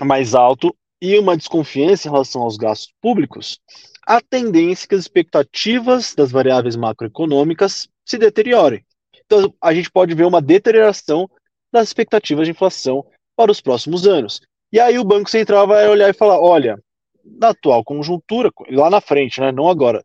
mais 0.00 0.34
alto, 0.34 0.74
e 1.02 1.18
uma 1.18 1.36
desconfiança 1.36 2.06
em 2.06 2.12
relação 2.12 2.42
aos 2.42 2.56
gastos 2.56 2.94
públicos, 3.02 3.58
a 4.06 4.20
tendência 4.20 4.86
é 4.86 4.88
que 4.88 4.94
as 4.94 5.00
expectativas 5.00 6.14
das 6.14 6.30
variáveis 6.30 6.76
macroeconômicas 6.76 7.88
se 8.04 8.16
deteriorem. 8.16 8.84
Então, 9.26 9.52
a 9.60 9.74
gente 9.74 9.90
pode 9.90 10.14
ver 10.14 10.26
uma 10.26 10.40
deterioração 10.40 11.28
das 11.72 11.88
expectativas 11.88 12.46
de 12.46 12.52
inflação 12.52 13.04
para 13.34 13.50
os 13.50 13.60
próximos 13.60 14.06
anos. 14.06 14.40
E 14.72 14.78
aí 14.78 14.96
o 14.96 15.04
Banco 15.04 15.28
Central 15.28 15.66
vai 15.66 15.88
olhar 15.88 16.08
e 16.08 16.14
falar: 16.14 16.38
olha, 16.38 16.80
na 17.24 17.48
atual 17.48 17.82
conjuntura, 17.82 18.52
lá 18.70 18.88
na 18.88 19.00
frente, 19.00 19.40
né, 19.40 19.50
não 19.50 19.68
agora, 19.68 20.04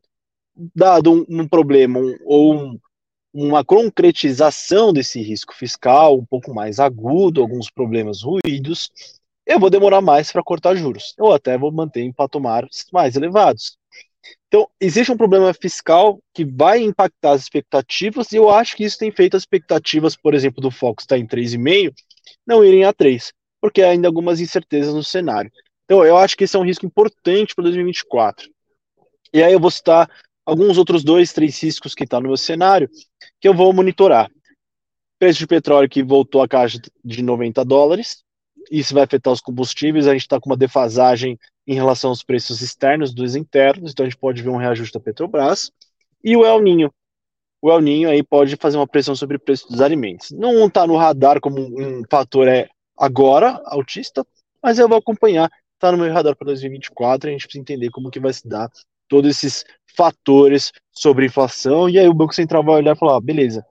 dado 0.75 1.13
um, 1.13 1.25
um 1.30 1.48
problema 1.48 2.00
um, 2.00 2.18
ou 2.25 2.56
um, 2.56 2.80
uma 3.32 3.63
concretização 3.63 4.92
desse 4.92 5.22
risco 5.22 5.54
fiscal 5.54 6.18
um 6.18 6.25
pouco 6.25 6.56
mais 6.56 6.80
agudo, 6.80 7.39
alguns 7.39 7.70
problemas 7.70 8.24
ruídos, 8.24 8.89
eu 9.48 9.60
vou 9.60 9.70
demorar 9.70 10.01
mais 10.01 10.32
para 10.32 10.44
cortar 10.44 10.75
juros. 10.75 11.16
Eu 11.18 11.32
até 11.32 11.58
vou 11.58 11.72
manter 11.72 12.01
em 12.01 12.12
patamares 12.12 12.86
mais 12.92 13.16
elevados. 13.16 13.77
Então, 14.48 14.68
existe 14.80 15.12
um 15.12 15.18
problema 15.18 15.54
fiscal 15.54 16.20
que 16.34 16.44
vai 16.44 16.84
impactar 16.84 17.32
as 17.32 17.44
expectativas, 17.44 18.32
e 18.32 18.36
eu 18.36 18.50
acho 18.50 18.75
que 18.75 18.84
isso 18.84 18.98
tem 18.98 19.10
feito 19.10 19.38
as 19.38 19.44
expectativas, 19.44 20.18
por 20.18 20.34
exemplo, 20.34 20.62
do 20.62 20.70
Fox 20.70 21.04
estar 21.04 21.16
tá 21.16 21.20
em 21.20 21.25
3,5, 21.25 21.94
não 22.46 22.63
irem 22.63 22.84
a 22.84 22.92
3, 22.92 23.32
porque 23.62 23.82
há 23.82 23.89
ainda 23.89 24.08
algumas 24.08 24.42
incertezas 24.42 24.94
no 24.94 25.04
cenário. 25.04 25.50
Então, 25.86 26.06
eu 26.06 26.18
acho 26.18 26.36
que 26.36 26.44
esse 26.44 26.58
é 26.58 26.60
um 26.60 26.66
risco 26.66 26.86
importante 26.86 27.56
para 27.56 27.63
2024. 27.63 28.50
E 29.34 29.42
aí 29.42 29.54
eu 29.54 29.60
vou 29.60 29.72
citar 29.72 30.10
alguns 30.46 30.77
outros 30.77 31.04
dois, 31.04 31.32
três 31.32 31.62
riscos 31.62 31.96
que 31.96 32.04
estão 32.04 32.20
tá 32.20 32.22
no 32.22 32.30
meu 32.30 32.38
cenário 32.38 32.89
que 33.39 33.48
eu 33.48 33.54
vou 33.54 33.72
monitorar. 33.72 34.30
Preço 35.20 35.39
de 35.39 35.48
petróleo 35.48 35.89
que 35.89 36.04
voltou 36.04 36.42
a 36.42 36.48
caixa 36.48 36.80
de 37.04 37.22
90 37.22 37.63
dólares, 37.66 38.24
isso 38.72 38.94
vai 38.94 39.04
afetar 39.04 39.32
os 39.32 39.42
combustíveis, 39.42 40.08
a 40.08 40.14
gente 40.14 40.22
está 40.22 40.40
com 40.40 40.50
uma 40.50 40.58
defasagem 40.58 41.38
em 41.66 41.74
relação 41.74 42.10
aos 42.10 42.24
preços 42.24 42.62
externos 42.62 43.14
dos 43.14 43.36
internos, 43.36 43.92
então 43.92 44.06
a 44.06 44.10
gente 44.10 44.20
pode 44.20 44.42
ver 44.42 44.50
um 44.50 44.58
reajuste 44.58 44.94
da 44.94 45.00
Petrobras. 45.00 45.72
E 46.24 46.36
o 46.36 46.46
El 46.46 46.62
Ninho. 46.62 46.94
O 47.62 47.72
El 47.72 47.82
Ninho 47.82 48.10
aí 48.10 48.24
pode 48.24 48.56
fazer 48.56 48.78
uma 48.78 48.88
pressão 48.88 49.16
sobre 49.16 49.38
o 49.38 49.40
preço 49.40 49.68
dos 49.70 49.82
alimentos. 49.82 50.32
Não 50.32 50.68
está 50.68 50.86
no 50.86 50.96
radar 50.96 51.40
como 51.40 51.60
um 51.60 52.04
fator 52.10 52.48
é 52.48 52.70
agora, 52.98 53.62
autista, 53.66 54.26
mas 54.62 54.80
eu 54.80 54.88
vou 54.88 54.98
acompanhar, 54.98 55.52
está 55.74 55.92
no 55.92 55.98
meu 55.98 56.12
radar 56.12 56.36
para 56.36 56.46
2024, 56.46 57.30
a 57.30 57.32
gente 57.32 57.44
precisa 57.44 57.62
entender 57.62 57.92
como 57.92 58.10
que 58.10 58.20
vai 58.20 58.34
se 58.34 58.48
dar 58.48 58.70
todos 59.08 59.30
esses 59.30 59.64
fatores 59.96 60.72
sobre 60.92 61.26
inflação, 61.26 61.90
e 61.90 61.98
aí 61.98 62.08
o 62.08 62.14
Banco 62.14 62.34
Central 62.34 62.64
vai 62.64 62.76
olhar 62.76 62.96
e 62.96 63.00
falar, 63.00 63.18
ah, 63.18 63.22
beleza, 63.22 63.66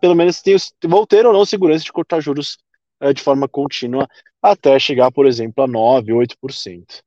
pelo 0.00 0.14
menos 0.14 0.40
tem, 0.40 0.56
vou 0.84 1.06
ter 1.06 1.26
ou 1.26 1.32
não 1.32 1.44
segurança 1.44 1.84
de 1.84 1.92
cortar 1.92 2.20
juros 2.20 2.58
é, 3.00 3.12
de 3.12 3.22
forma 3.22 3.48
contínua 3.48 4.08
até 4.42 4.78
chegar, 4.78 5.10
por 5.10 5.26
exemplo, 5.26 5.64
a 5.64 5.66
9, 5.66 6.12
8%. 6.12 7.00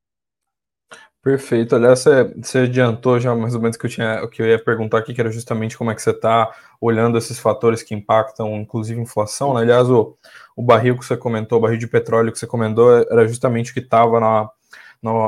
Perfeito. 1.22 1.75
Aliás, 1.75 2.00
você, 2.00 2.24
você 2.41 2.58
adiantou 2.60 3.19
já 3.19 3.36
mais 3.36 3.53
ou 3.53 3.62
menos 3.62 3.75
o 3.75 3.79
que 3.79 3.86
eu 3.86 3.89
tinha, 3.89 4.24
o 4.24 4.29
que 4.29 4.41
eu 4.41 4.48
ia 4.48 4.63
perguntar 4.63 5.00
aqui, 5.00 5.13
que 5.13 5.19
era 5.19 5.29
justamente 5.29 5.77
como 5.77 5.91
é 5.91 5.96
que 5.96 6.01
você 6.01 6.12
está 6.12 6.50
olhando 6.79 7.17
esses 7.17 7.38
fatores 7.38 7.84
que 7.84 7.93
impactam, 7.93 8.55
inclusive 8.55 9.01
inflação. 9.01 9.53
Né? 9.53 9.62
Aliás, 9.62 9.89
o, 9.89 10.17
o 10.55 10.63
barril 10.63 10.98
que 10.98 11.05
você 11.05 11.17
comentou, 11.17 11.58
o 11.58 11.62
barril 11.62 11.77
de 11.77 11.88
petróleo 11.88 12.31
que 12.31 12.39
você 12.39 12.48
comentou, 12.48 12.89
era 13.12 13.27
justamente 13.27 13.72
o 13.72 13.74
que 13.74 13.81
estava 13.81 14.17
na, 14.19 14.50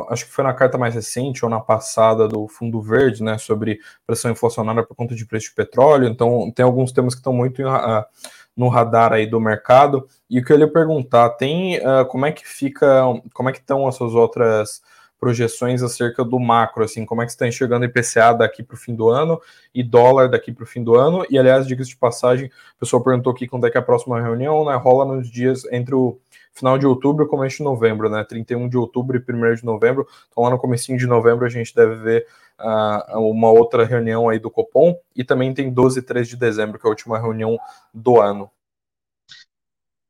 acho 0.10 0.26
que 0.26 0.32
foi 0.32 0.44
na 0.44 0.54
carta 0.54 0.78
mais 0.78 0.94
recente 0.96 1.44
ou 1.46 1.52
na 1.52 1.60
passada 1.60 2.28
do 2.28 2.48
Fundo 2.48 2.82
Verde, 2.82 3.24
né, 3.24 3.38
sobre 3.38 3.80
pressão 4.06 4.32
inflacionária 4.32 4.84
por 4.84 4.96
conta 4.96 5.16
de 5.16 5.26
preço 5.26 5.50
de 5.50 5.56
petróleo. 5.56 6.08
Então, 6.08 6.52
tem 6.54 6.66
alguns 6.66 6.92
temas 6.92 7.14
que 7.14 7.20
estão 7.20 7.34
muito 7.34 7.62
uh, 7.64 8.06
no 8.56 8.68
radar 8.68 9.14
aí 9.14 9.26
do 9.26 9.40
mercado. 9.40 10.08
E 10.30 10.40
o 10.40 10.46
que 10.46 10.52
eu 10.54 10.60
ia 10.60 10.68
perguntar, 10.68 11.30
tem 11.32 11.78
uh, 11.80 12.06
como 12.08 12.26
é 12.26 12.32
que 12.32 12.48
fica, 12.48 13.04
como 13.34 13.50
é 13.50 13.52
que 13.52 13.60
estão 13.60 13.88
as 13.88 13.96
suas 13.96 14.14
outras 14.14 14.82
projeções 15.22 15.84
acerca 15.84 16.26
do 16.26 16.40
macro, 16.40 16.84
assim, 16.84 17.06
como 17.06 17.22
é 17.22 17.26
que 17.26 17.32
está 17.32 17.48
enxergando 17.48 17.86
IPCA 17.86 18.34
daqui 18.34 18.64
para 18.64 18.74
o 18.74 18.78
fim 18.78 18.96
do 18.96 19.08
ano 19.08 19.40
e 19.74 19.84
dólar 19.84 20.28
daqui 20.28 20.52
para 20.52 20.64
o 20.64 20.68
fim 20.68 20.84
do 20.84 20.96
ano. 20.96 21.24
E, 21.30 21.38
aliás, 21.38 21.68
dicas 21.68 21.88
de 21.88 21.96
passagem, 21.96 22.48
o 22.48 22.80
pessoal 22.80 23.04
perguntou 23.04 23.32
aqui 23.32 23.48
quando 23.48 23.68
é 23.68 23.70
que 23.70 23.78
é 23.78 23.80
a 23.80 23.84
próxima 23.84 24.20
reunião, 24.20 24.66
né? 24.66 24.76
Rola 24.78 25.06
nos 25.06 25.30
dias 25.30 25.64
entre 25.72 25.94
o 25.94 26.18
final 26.54 26.78
de 26.78 26.86
outubro 26.86 27.28
começo 27.28 27.58
de 27.58 27.64
novembro, 27.64 28.10
né? 28.10 28.24
31 28.24 28.68
de 28.70 28.78
outubro 28.78 29.18
e 29.18 29.20
1 29.20 29.56
de 29.56 29.66
novembro. 29.66 30.08
Então, 30.30 30.44
lá 30.44 30.50
no 30.50 30.60
comecinho 30.60 30.98
de 30.98 31.08
novembro, 31.08 31.46
a 31.46 31.50
gente 31.50 31.74
deve 31.74 31.96
ver 31.96 32.28
uh, 32.60 33.20
uma 33.20 33.50
outra 33.52 33.86
reunião 33.86 34.30
aí 34.30 34.40
do 34.40 34.52
Copom. 34.52 34.96
E 35.16 35.24
também 35.24 35.54
tem 35.54 35.72
12 35.72 36.00
e 36.00 36.02
3 36.02 36.28
de 36.28 36.36
dezembro, 36.36 36.80
que 36.80 36.86
é 36.86 36.90
a 36.90 36.92
última 36.92 37.20
reunião 37.20 37.58
do 37.94 38.20
ano. 38.20 38.50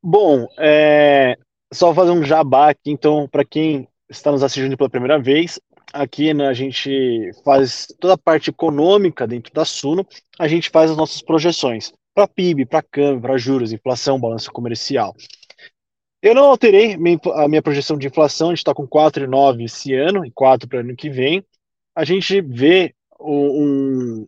Bom, 0.03 0.47
é... 0.57 1.37
só 1.71 1.93
fazer 1.93 2.11
um 2.11 2.23
jabá 2.23 2.69
aqui, 2.69 2.89
então, 2.91 3.27
para 3.27 3.45
quem 3.45 3.87
está 4.09 4.31
nos 4.31 4.43
assistindo 4.43 4.75
pela 4.75 4.89
primeira 4.89 5.19
vez, 5.19 5.59
aqui 5.93 6.33
né, 6.33 6.47
a 6.47 6.53
gente 6.53 7.31
faz 7.43 7.87
toda 7.99 8.15
a 8.15 8.17
parte 8.17 8.49
econômica 8.49 9.27
dentro 9.27 9.53
da 9.53 9.63
Suno, 9.63 10.05
a 10.39 10.47
gente 10.47 10.69
faz 10.69 10.91
as 10.91 10.97
nossas 10.97 11.21
projeções 11.21 11.93
para 12.13 12.27
PIB, 12.27 12.65
para 12.65 12.81
câmbio, 12.81 13.21
para 13.21 13.37
juros, 13.37 13.71
inflação, 13.71 14.19
balanço 14.19 14.51
comercial. 14.51 15.15
Eu 16.21 16.35
não 16.35 16.45
alterei 16.45 16.93
a 16.93 17.47
minha 17.47 17.61
projeção 17.61 17.97
de 17.97 18.07
inflação, 18.07 18.49
a 18.49 18.51
gente 18.51 18.59
está 18.59 18.73
com 18.73 18.87
4,9 18.87 19.65
esse 19.65 19.93
ano 19.95 20.23
e 20.23 20.31
4 20.31 20.67
para 20.67 20.77
o 20.77 20.79
ano 20.81 20.95
que 20.95 21.09
vem. 21.09 21.43
A 21.95 22.05
gente 22.05 22.39
vê 22.41 22.93
um 23.19 24.27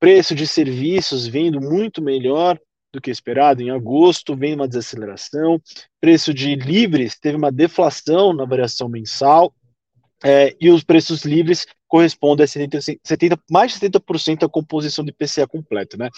preço 0.00 0.34
de 0.34 0.46
serviços 0.46 1.26
vindo 1.26 1.60
muito 1.60 2.00
melhor 2.00 2.58
do 2.92 3.00
que 3.00 3.10
esperado 3.10 3.60
em 3.60 3.70
agosto, 3.70 4.34
vem 4.34 4.54
uma 4.54 4.66
desaceleração. 4.66 5.60
Preço 6.00 6.32
de 6.32 6.54
livres 6.54 7.18
teve 7.18 7.36
uma 7.36 7.52
deflação 7.52 8.32
na 8.32 8.46
variação 8.46 8.88
mensal, 8.88 9.52
é, 10.24 10.56
e 10.60 10.70
os 10.70 10.82
preços 10.82 11.24
livres 11.24 11.66
correspondem 11.86 12.44
a 12.44 12.46
70, 12.46 12.80
70 13.04 13.38
mais 13.50 13.72
de 13.72 13.78
70% 13.78 14.40
da 14.40 14.48
composição 14.48 15.04
do 15.04 15.10
IPCA 15.10 15.46
completo, 15.46 15.96
né? 15.96 16.08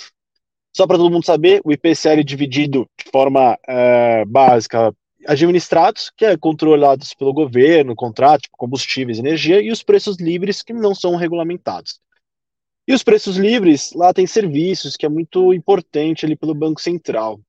Só 0.75 0.87
para 0.87 0.97
todo 0.97 1.11
mundo 1.11 1.27
saber, 1.27 1.61
o 1.65 1.73
IPCA 1.73 2.15
é 2.15 2.23
dividido 2.23 2.87
de 2.99 3.11
forma 3.11 3.59
é, 3.69 4.25
básica 4.25 4.95
administrados, 5.27 6.11
que 6.17 6.25
é 6.25 6.37
controlados 6.37 7.15
pelo 7.15 7.33
governo, 7.33 7.95
contrato, 7.95 8.43
tipo 8.43 8.57
combustíveis, 8.57 9.19
energia, 9.19 9.61
e 9.61 9.71
os 9.71 9.83
preços 9.83 10.17
livres, 10.19 10.63
que 10.63 10.73
não 10.73 10.95
são 10.95 11.17
regulamentados. 11.17 12.01
E 12.87 12.93
os 12.93 13.03
preços 13.03 13.37
livres, 13.37 13.93
lá 13.95 14.13
tem 14.13 14.27
serviços, 14.27 14.97
que 14.97 15.07
é 15.07 15.09
muito 15.09 15.53
importante 15.55 16.25
ali 16.25 16.35
pelo 16.35 16.55
Banco 16.55 16.81
Central. 16.81 17.41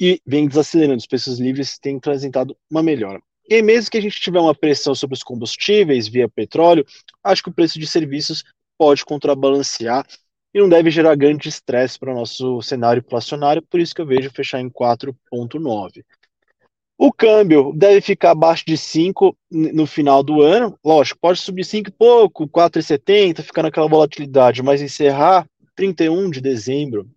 E 0.00 0.20
vem 0.26 0.48
desacelerando, 0.48 0.98
os 0.98 1.06
preços 1.06 1.38
livres 1.38 1.78
têm 1.78 1.96
apresentado 1.96 2.56
uma 2.70 2.82
melhora. 2.82 3.20
E 3.48 3.54
aí, 3.54 3.62
mesmo 3.62 3.90
que 3.90 3.98
a 3.98 4.00
gente 4.00 4.20
tiver 4.20 4.40
uma 4.40 4.54
pressão 4.54 4.94
sobre 4.94 5.14
os 5.14 5.22
combustíveis 5.22 6.08
via 6.08 6.28
petróleo, 6.28 6.86
acho 7.22 7.42
que 7.42 7.50
o 7.50 7.52
preço 7.52 7.78
de 7.78 7.86
serviços 7.86 8.44
pode 8.78 9.04
contrabalancear 9.04 10.06
e 10.54 10.60
não 10.60 10.68
deve 10.68 10.90
gerar 10.90 11.14
grande 11.14 11.48
estresse 11.48 11.98
para 11.98 12.12
o 12.12 12.14
nosso 12.14 12.60
cenário 12.62 13.02
inflacionário, 13.04 13.62
por 13.62 13.80
isso 13.80 13.94
que 13.94 14.00
eu 14.00 14.06
vejo 14.06 14.30
fechar 14.30 14.60
em 14.60 14.68
4,9. 14.68 16.04
O 17.04 17.12
câmbio 17.12 17.72
deve 17.74 18.00
ficar 18.00 18.30
abaixo 18.30 18.62
de 18.64 18.76
5 18.76 19.36
no 19.50 19.86
final 19.88 20.22
do 20.22 20.40
ano. 20.40 20.78
Lógico, 20.84 21.18
pode 21.20 21.40
subir 21.40 21.64
5 21.64 21.88
e 21.88 21.92
pouco, 21.92 22.48
4,70, 22.48 23.42
ficar 23.42 23.64
naquela 23.64 23.88
volatilidade, 23.88 24.62
mas 24.62 24.80
encerrar 24.80 25.44
31 25.74 26.30
de 26.30 26.40
dezembro 26.40 27.10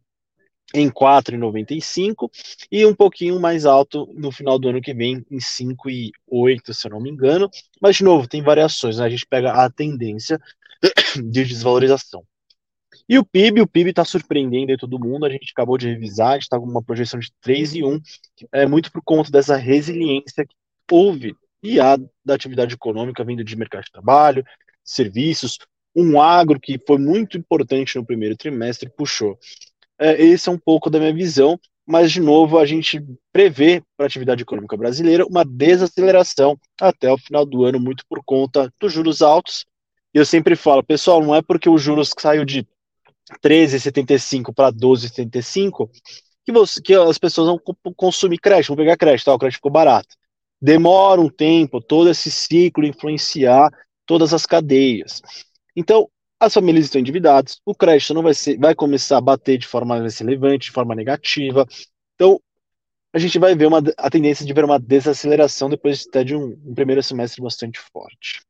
em 0.73 0.89
4,95 0.89 2.31
e 2.71 2.83
um 2.83 2.95
pouquinho 2.95 3.39
mais 3.39 3.63
alto 3.63 4.11
no 4.15 4.31
final 4.31 4.57
do 4.57 4.69
ano 4.69 4.81
que 4.81 4.91
vem 4.91 5.23
em 5.29 5.37
5,8, 5.37 6.73
se 6.73 6.87
eu 6.87 6.91
não 6.91 6.99
me 6.99 7.11
engano. 7.11 7.47
Mas, 7.79 7.97
de 7.97 8.03
novo, 8.03 8.27
tem 8.27 8.41
variações, 8.41 8.97
né? 8.97 9.05
a 9.05 9.09
gente 9.09 9.27
pega 9.27 9.51
a 9.51 9.69
tendência 9.69 10.41
de 11.15 11.45
desvalorização. 11.45 12.23
E 13.07 13.19
o 13.19 13.25
PIB, 13.25 13.61
o 13.61 13.67
PIB 13.67 13.91
está 13.91 14.03
surpreendendo 14.03 14.71
aí 14.71 14.77
todo 14.77 14.99
mundo, 14.99 15.25
a 15.25 15.29
gente 15.29 15.51
acabou 15.51 15.77
de 15.77 15.87
revisar, 15.87 16.29
a 16.29 16.33
gente 16.33 16.43
está 16.43 16.59
com 16.59 16.65
uma 16.65 16.81
projeção 16.81 17.19
de 17.19 17.31
3 17.41 17.75
e 17.75 17.83
1, 17.83 18.01
é 18.51 18.65
muito 18.65 18.91
por 18.91 19.01
conta 19.03 19.29
dessa 19.29 19.55
resiliência 19.55 20.45
que 20.45 20.55
houve 20.91 21.35
e 21.61 21.79
há 21.79 21.97
da 22.23 22.33
atividade 22.33 22.73
econômica 22.73 23.23
vindo 23.23 23.43
de 23.43 23.55
mercado 23.55 23.83
de 23.83 23.91
trabalho, 23.91 24.43
serviços, 24.83 25.59
um 25.95 26.19
agro 26.19 26.59
que 26.59 26.79
foi 26.85 26.97
muito 26.97 27.37
importante 27.37 27.95
no 27.95 28.05
primeiro 28.05 28.35
trimestre, 28.35 28.89
puxou. 28.89 29.37
É, 29.97 30.21
esse 30.21 30.49
é 30.49 30.51
um 30.51 30.57
pouco 30.57 30.89
da 30.89 30.99
minha 30.99 31.13
visão, 31.13 31.59
mas 31.85 32.11
de 32.11 32.19
novo 32.19 32.57
a 32.57 32.65
gente 32.65 33.01
prevê 33.31 33.81
para 33.95 34.05
a 34.05 34.07
atividade 34.07 34.41
econômica 34.41 34.75
brasileira 34.75 35.25
uma 35.25 35.45
desaceleração 35.45 36.59
até 36.81 37.11
o 37.11 37.17
final 37.17 37.45
do 37.45 37.63
ano, 37.63 37.79
muito 37.79 38.03
por 38.09 38.23
conta 38.25 38.71
dos 38.79 38.91
juros 38.91 39.21
altos. 39.21 39.65
Eu 40.13 40.25
sempre 40.25 40.55
falo, 40.55 40.83
pessoal, 40.83 41.23
não 41.23 41.35
é 41.35 41.41
porque 41.41 41.69
o 41.69 41.77
juros 41.77 42.11
saiu 42.17 42.43
de 42.43 42.67
13,75 43.43 44.53
para 44.53 44.71
12,75 44.71 45.89
que, 46.45 46.81
que 46.81 46.93
as 46.93 47.17
pessoas 47.17 47.47
vão 47.47 47.93
consumir 47.95 48.37
crédito, 48.37 48.67
vão 48.67 48.77
pegar 48.77 48.97
crédito, 48.97 49.25
tá? 49.25 49.33
o 49.33 49.39
crédito 49.39 49.57
ficou 49.57 49.71
barato. 49.71 50.15
Demora 50.61 51.19
um 51.19 51.29
tempo, 51.29 51.81
todo 51.81 52.09
esse 52.09 52.29
ciclo 52.29 52.85
influenciar 52.85 53.69
todas 54.05 54.33
as 54.33 54.45
cadeias. 54.45 55.21
Então, 55.75 56.09
as 56.39 56.53
famílias 56.53 56.85
estão 56.85 57.01
endividadas, 57.01 57.59
o 57.65 57.73
crédito 57.73 58.13
não 58.13 58.21
vai 58.21 58.33
ser, 58.33 58.57
vai 58.57 58.75
começar 58.75 59.17
a 59.17 59.21
bater 59.21 59.57
de 59.57 59.67
forma 59.67 59.99
mais 59.99 60.17
relevante, 60.19 60.67
de 60.67 60.71
forma 60.71 60.93
negativa. 60.93 61.67
Então, 62.13 62.39
a 63.11 63.17
gente 63.17 63.39
vai 63.39 63.55
ver 63.55 63.65
uma, 63.65 63.81
a 63.97 64.09
tendência 64.09 64.45
de 64.45 64.53
ver 64.53 64.65
uma 64.65 64.79
desaceleração 64.79 65.69
depois 65.69 66.05
até 66.07 66.23
de 66.23 66.35
um, 66.35 66.57
um 66.65 66.75
primeiro 66.75 67.01
semestre 67.01 67.41
bastante 67.41 67.79
forte. 67.79 68.41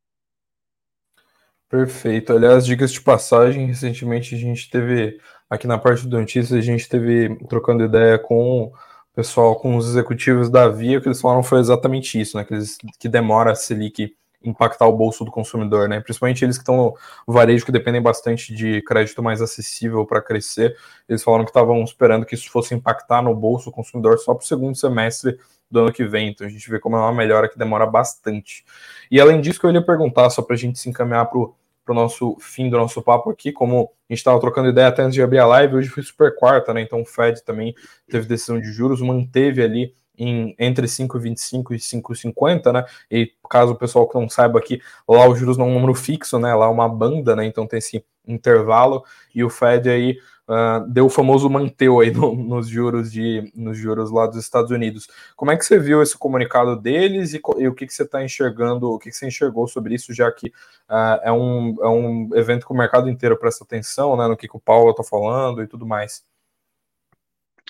Perfeito. 1.76 2.32
Aliás, 2.32 2.66
dicas 2.66 2.90
de 2.90 3.02
passagem, 3.02 3.68
recentemente 3.68 4.34
a 4.34 4.38
gente 4.38 4.70
teve, 4.70 5.20
aqui 5.50 5.68
na 5.68 5.78
parte 5.78 6.08
do 6.08 6.18
notícias, 6.18 6.58
a 6.58 6.62
gente 6.62 6.88
teve 6.88 7.36
trocando 7.50 7.84
ideia 7.84 8.18
com 8.18 8.68
o 8.68 8.74
pessoal, 9.14 9.58
com 9.58 9.76
os 9.76 9.90
executivos 9.90 10.50
da 10.50 10.70
Via, 10.70 11.02
que 11.02 11.08
eles 11.10 11.20
falaram 11.20 11.44
foi 11.44 11.60
exatamente 11.60 12.20
isso, 12.20 12.38
né? 12.38 12.46
Que, 12.46 12.54
eles, 12.54 12.78
que 12.98 13.10
demora 13.10 13.52
a 13.52 13.56
Selic 13.56 14.16
impactar 14.42 14.88
o 14.88 14.96
bolso 14.96 15.26
do 15.26 15.32
consumidor, 15.32 15.90
né? 15.90 16.00
Principalmente 16.00 16.46
eles 16.46 16.58
que 16.58 16.62
estão 16.62 16.96
no 17.28 17.34
varejo, 17.34 17.66
que 17.66 17.74
dependem 17.74 18.02
bastante 18.02 18.56
de 18.56 18.82
crédito 18.84 19.22
mais 19.22 19.42
acessível 19.42 20.06
para 20.06 20.22
crescer. 20.22 20.78
Eles 21.10 21.24
falaram 21.24 21.44
que 21.44 21.50
estavam 21.50 21.84
esperando 21.84 22.26
que 22.26 22.36
isso 22.36 22.50
fosse 22.50 22.74
impactar 22.74 23.22
no 23.22 23.36
bolso 23.36 23.66
do 23.66 23.74
consumidor 23.74 24.18
só 24.20 24.34
para 24.34 24.44
o 24.44 24.48
segundo 24.48 24.78
semestre 24.78 25.38
do 25.70 25.82
ano 25.82 25.92
que 25.92 26.06
vem. 26.06 26.30
Então 26.30 26.48
a 26.48 26.50
gente 26.50 26.70
vê 26.70 26.80
como 26.80 26.96
é 26.96 27.00
uma 27.00 27.14
melhora 27.14 27.50
que 27.50 27.60
demora 27.60 27.86
bastante. 27.86 28.64
E 29.12 29.20
além 29.20 29.42
disso, 29.42 29.60
que 29.60 29.66
eu 29.66 29.72
ia 29.72 29.86
perguntar, 29.86 30.30
só 30.30 30.42
para 30.42 30.56
a 30.56 30.58
gente 30.58 30.80
se 30.80 30.90
encaminhar 30.90 31.26
para 31.26 31.38
o 31.38 31.54
nosso 31.94 32.36
fim 32.40 32.70
do 32.70 32.78
nosso 32.78 33.02
papo 33.02 33.30
aqui, 33.30 33.52
como 33.52 33.92
a 34.10 34.14
gente 34.14 34.20
estava 34.20 34.40
trocando 34.40 34.70
ideia 34.70 34.88
até 34.88 35.04
antes 35.04 35.14
de 35.14 35.22
abrir 35.22 35.40
a 35.40 35.46
live, 35.46 35.76
hoje 35.76 35.90
foi 35.90 36.04
super 36.04 36.36
quarta, 36.36 36.74
né? 36.74 36.82
Então 36.82 37.02
o 37.02 37.06
Fed 37.06 37.44
também 37.44 37.76
teve 38.10 38.28
decisão 38.28 38.60
de 38.60 38.72
juros, 38.72 39.02
manteve 39.02 39.62
ali 39.62 39.94
em, 40.18 40.56
entre 40.58 40.88
5,25 40.88 41.74
e 41.74 41.78
5,50, 41.78 42.72
né? 42.72 42.86
E 43.12 43.32
caso 43.50 43.74
o 43.74 43.78
pessoal 43.78 44.08
que 44.08 44.16
não 44.18 44.30
saiba 44.30 44.60
aqui, 44.60 44.82
lá 45.08 45.28
os 45.28 45.38
juros 45.38 45.58
não 45.58 45.66
é 45.66 45.70
um 45.70 45.74
número 45.74 45.94
fixo, 45.94 46.40
né? 46.40 46.54
Lá 46.56 46.66
é 46.66 46.70
uma 46.70 46.90
banda, 46.90 47.36
né? 47.36 47.46
Então 47.46 47.68
tem 47.68 47.80
esse 47.80 48.04
intervalo 48.28 49.04
e 49.34 49.44
o 49.44 49.50
Fed 49.50 49.90
aí 49.90 50.18
uh, 50.48 50.88
deu 50.88 51.06
o 51.06 51.10
famoso 51.10 51.50
manteu 51.50 52.00
aí 52.00 52.12
no, 52.12 52.36
nos 52.36 52.68
juros 52.68 53.12
de 53.12 53.52
nos 53.56 53.78
juros 53.78 54.12
lá 54.12 54.28
dos 54.28 54.38
Estados 54.38 54.72
Unidos. 54.72 55.08
Como 55.36 55.52
é 55.52 55.58
que 55.58 55.66
você 55.66 55.80
viu 55.80 56.02
esse 56.02 56.18
comunicado 56.18 56.76
deles 56.76 57.34
e, 57.34 57.42
e 57.58 57.68
o 57.68 57.74
que, 57.74 57.88
que 57.88 57.94
você 57.94 58.04
está 58.04 58.24
enxergando, 58.24 58.92
o 58.92 59.00
que, 59.00 59.10
que 59.10 59.16
você 59.16 59.28
enxergou 59.28 59.68
sobre 59.68 59.96
isso, 59.96 60.14
já 60.14 60.32
que 60.32 60.48
uh, 60.90 61.20
é, 61.24 61.32
um, 61.32 61.76
é 61.82 61.88
um 61.88 62.30
evento 62.36 62.66
que 62.66 62.74
o 62.74 62.78
mercado 62.78 63.10
inteiro 63.10 63.38
presta 63.38 63.64
atenção, 63.64 64.16
né, 64.18 64.28
no 64.28 64.38
que, 64.38 64.48
que 64.48 64.58
o 64.58 64.62
Paulo 64.62 64.92
está 64.92 65.04
falando 65.04 65.62
e 65.62 65.68
tudo 65.68 65.86
mais. 65.86 66.24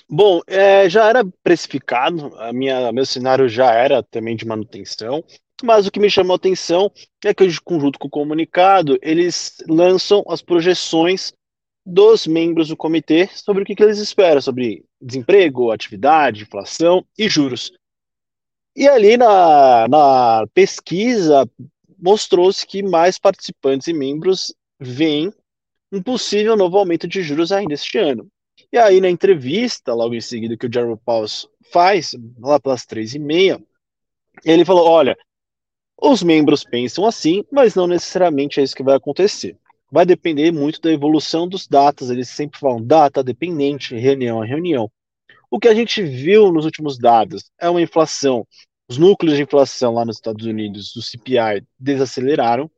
Bom, 0.08 0.40
é, 0.46 0.88
já 0.88 1.08
era 1.08 1.24
precificado, 1.42 2.32
a 2.38 2.52
minha, 2.52 2.92
meu 2.92 3.04
cenário 3.04 3.48
já 3.48 3.72
era 3.72 4.04
também 4.04 4.36
de 4.36 4.46
manutenção, 4.46 5.24
mas 5.64 5.86
o 5.86 5.90
que 5.90 5.98
me 5.98 6.08
chamou 6.08 6.34
a 6.34 6.36
atenção 6.36 6.92
é 7.24 7.34
que, 7.34 7.60
conjunto 7.60 7.98
com 7.98 8.06
o 8.06 8.10
comunicado, 8.10 8.98
eles 9.02 9.56
lançam 9.68 10.22
as 10.28 10.40
projeções 10.40 11.34
dos 11.86 12.26
membros 12.26 12.66
do 12.66 12.76
comitê 12.76 13.28
sobre 13.28 13.62
o 13.62 13.66
que, 13.66 13.76
que 13.76 13.82
eles 13.82 13.98
esperam 13.98 14.40
sobre 14.40 14.84
desemprego, 15.00 15.70
atividade, 15.70 16.42
inflação 16.42 17.06
e 17.16 17.28
juros. 17.28 17.70
E 18.74 18.88
ali 18.88 19.16
na, 19.16 19.86
na 19.88 20.46
pesquisa 20.52 21.48
mostrou-se 21.96 22.66
que 22.66 22.82
mais 22.82 23.18
participantes 23.18 23.86
e 23.86 23.92
membros 23.92 24.52
veem 24.80 25.32
um 25.92 26.02
possível 26.02 26.56
novo 26.56 26.76
aumento 26.76 27.06
de 27.06 27.22
juros 27.22 27.52
ainda 27.52 27.74
este 27.74 27.96
ano. 27.98 28.26
E 28.72 28.76
aí, 28.76 29.00
na 29.00 29.08
entrevista, 29.08 29.94
logo 29.94 30.14
em 30.14 30.20
seguida, 30.20 30.56
que 30.56 30.66
o 30.66 30.72
Jeremy 30.72 30.98
Powell 31.04 31.28
faz, 31.70 32.16
lá 32.38 32.58
pelas 32.58 32.84
três 32.84 33.14
e 33.14 33.18
meia, 33.18 33.62
ele 34.44 34.64
falou: 34.64 34.88
olha, 34.88 35.16
os 35.96 36.22
membros 36.22 36.64
pensam 36.64 37.06
assim, 37.06 37.44
mas 37.50 37.74
não 37.74 37.86
necessariamente 37.86 38.58
é 38.58 38.64
isso 38.64 38.74
que 38.74 38.82
vai 38.82 38.96
acontecer 38.96 39.56
vai 39.90 40.04
depender 40.04 40.50
muito 40.50 40.80
da 40.80 40.90
evolução 40.92 41.48
dos 41.48 41.66
datas. 41.66 42.10
Eles 42.10 42.28
sempre 42.28 42.58
falam 42.58 42.82
data 42.82 43.22
dependente, 43.22 43.94
reunião 43.96 44.42
a 44.42 44.46
reunião. 44.46 44.90
O 45.50 45.58
que 45.58 45.68
a 45.68 45.74
gente 45.74 46.02
viu 46.02 46.52
nos 46.52 46.64
últimos 46.64 46.98
dados 46.98 47.50
é 47.60 47.68
uma 47.68 47.80
inflação. 47.80 48.46
Os 48.88 48.98
núcleos 48.98 49.36
de 49.36 49.42
inflação 49.42 49.94
lá 49.94 50.04
nos 50.04 50.16
Estados 50.16 50.46
Unidos, 50.46 50.92
do 50.92 51.02
CPI, 51.02 51.64
desaceleraram. 51.78 52.70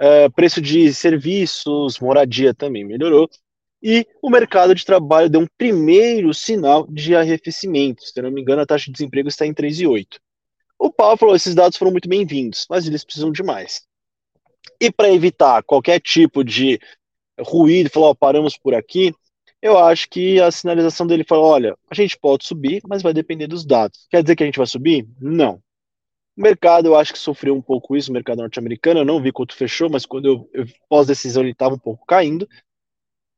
Uh, 0.00 0.30
preço 0.34 0.60
de 0.60 0.92
serviços, 0.92 2.00
moradia 2.00 2.52
também 2.52 2.84
melhorou. 2.84 3.28
E 3.82 4.06
o 4.22 4.30
mercado 4.30 4.74
de 4.74 4.84
trabalho 4.84 5.28
deu 5.28 5.40
um 5.40 5.46
primeiro 5.58 6.32
sinal 6.32 6.86
de 6.88 7.16
arrefecimento. 7.16 8.02
Se 8.02 8.22
não 8.22 8.30
me 8.30 8.40
engano, 8.40 8.62
a 8.62 8.66
taxa 8.66 8.86
de 8.86 8.92
desemprego 8.92 9.28
está 9.28 9.46
em 9.46 9.52
3,8. 9.52 10.18
O 10.78 10.90
Paulo 10.90 11.16
falou: 11.16 11.36
esses 11.36 11.54
dados 11.54 11.76
foram 11.76 11.92
muito 11.92 12.08
bem-vindos, 12.08 12.66
mas 12.70 12.86
eles 12.86 13.04
precisam 13.04 13.32
de 13.32 13.42
mais. 13.42 13.82
E 14.80 14.90
para 14.90 15.10
evitar 15.10 15.62
qualquer 15.62 16.00
tipo 16.00 16.44
de 16.44 16.78
ruído, 17.40 17.90
falou, 17.90 18.10
oh, 18.10 18.14
paramos 18.14 18.56
por 18.56 18.74
aqui, 18.74 19.14
eu 19.60 19.78
acho 19.78 20.08
que 20.08 20.40
a 20.40 20.50
sinalização 20.50 21.06
dele 21.06 21.24
foi, 21.26 21.38
olha, 21.38 21.76
a 21.88 21.94
gente 21.94 22.18
pode 22.18 22.44
subir, 22.44 22.82
mas 22.86 23.02
vai 23.02 23.14
depender 23.14 23.46
dos 23.46 23.64
dados. 23.64 24.06
Quer 24.10 24.22
dizer 24.22 24.34
que 24.34 24.42
a 24.42 24.46
gente 24.46 24.58
vai 24.58 24.66
subir? 24.66 25.06
Não. 25.20 25.62
O 26.36 26.42
mercado, 26.42 26.86
eu 26.86 26.96
acho 26.96 27.12
que 27.12 27.18
sofreu 27.18 27.54
um 27.54 27.62
pouco 27.62 27.94
isso, 27.96 28.10
o 28.10 28.14
mercado 28.14 28.38
norte-americano, 28.38 29.00
eu 29.00 29.04
não 29.04 29.22
vi 29.22 29.30
quanto 29.30 29.54
fechou, 29.54 29.88
mas 29.88 30.04
quando 30.04 30.26
eu, 30.26 30.50
eu 30.52 30.66
pós-decisão 30.88 31.42
ele 31.42 31.52
estava 31.52 31.74
um 31.74 31.78
pouco 31.78 32.04
caindo. 32.06 32.48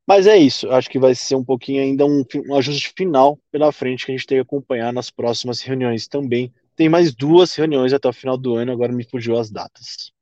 Mas 0.06 0.26
é 0.26 0.36
isso, 0.36 0.70
acho 0.70 0.88
que 0.88 0.98
vai 0.98 1.14
ser 1.14 1.34
um 1.34 1.44
pouquinho 1.44 1.82
ainda 1.82 2.06
um, 2.06 2.24
um 2.48 2.54
ajuste 2.54 2.92
final 2.96 3.38
pela 3.50 3.72
frente 3.72 4.06
que 4.06 4.12
a 4.12 4.16
gente 4.16 4.26
tem 4.26 4.38
que 4.38 4.42
acompanhar 4.42 4.92
nas 4.92 5.10
próximas 5.10 5.60
reuniões 5.60 6.06
também. 6.06 6.52
Tem 6.76 6.88
mais 6.88 7.14
duas 7.14 7.54
reuniões 7.54 7.92
até 7.92 8.08
o 8.08 8.12
final 8.12 8.36
do 8.36 8.54
ano, 8.54 8.72
agora 8.72 8.92
me 8.92 9.04
fugiu 9.04 9.38
as 9.38 9.50
datas. 9.50 10.12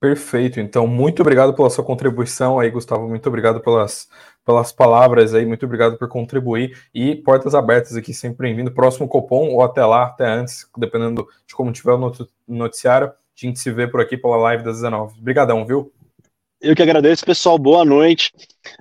Perfeito. 0.00 0.60
Então, 0.60 0.86
muito 0.86 1.22
obrigado 1.22 1.54
pela 1.54 1.68
sua 1.68 1.84
contribuição 1.84 2.60
aí, 2.60 2.70
Gustavo. 2.70 3.08
Muito 3.08 3.28
obrigado 3.28 3.60
pelas, 3.60 4.08
pelas 4.44 4.70
palavras 4.70 5.34
aí. 5.34 5.44
Muito 5.44 5.66
obrigado 5.66 5.98
por 5.98 6.08
contribuir. 6.08 6.78
E 6.94 7.16
portas 7.16 7.52
abertas 7.52 7.96
aqui, 7.96 8.14
sempre 8.14 8.46
bem-vindo. 8.46 8.70
Próximo 8.70 9.08
Copom 9.08 9.48
ou 9.48 9.62
até 9.62 9.84
lá, 9.84 10.04
até 10.04 10.24
antes, 10.24 10.70
dependendo 10.76 11.26
de 11.46 11.54
como 11.54 11.72
tiver 11.72 11.94
o 11.94 12.12
noticiário. 12.46 13.08
A 13.08 13.12
gente 13.34 13.58
se 13.58 13.72
vê 13.72 13.88
por 13.88 14.00
aqui 14.00 14.16
pela 14.16 14.36
live 14.36 14.62
das 14.62 14.76
19. 14.76 15.18
Obrigadão, 15.18 15.66
viu? 15.66 15.92
Eu 16.60 16.76
que 16.76 16.82
agradeço, 16.82 17.24
pessoal. 17.24 17.58
Boa 17.58 17.84
noite. 17.84 18.32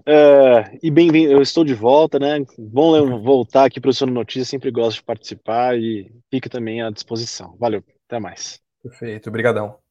Uh, 0.01 0.77
e 0.83 0.91
bem-vindo. 0.91 1.31
Eu 1.31 1.41
estou 1.41 1.63
de 1.63 1.73
volta, 1.73 2.19
né? 2.19 2.43
Bom 2.59 3.19
voltar 3.21 3.65
aqui 3.65 3.79
para 3.79 3.89
o 3.89 3.93
Sono 3.93 4.11
Notícias. 4.11 4.49
Sempre 4.49 4.69
gosto 4.69 4.97
de 4.97 5.03
participar 5.03 5.77
e 5.77 6.11
fica 6.29 6.47
também 6.47 6.81
à 6.81 6.91
disposição. 6.91 7.55
Valeu. 7.59 7.83
Até 8.07 8.19
mais. 8.19 8.59
Perfeito. 8.83 9.29
Obrigadão. 9.29 9.86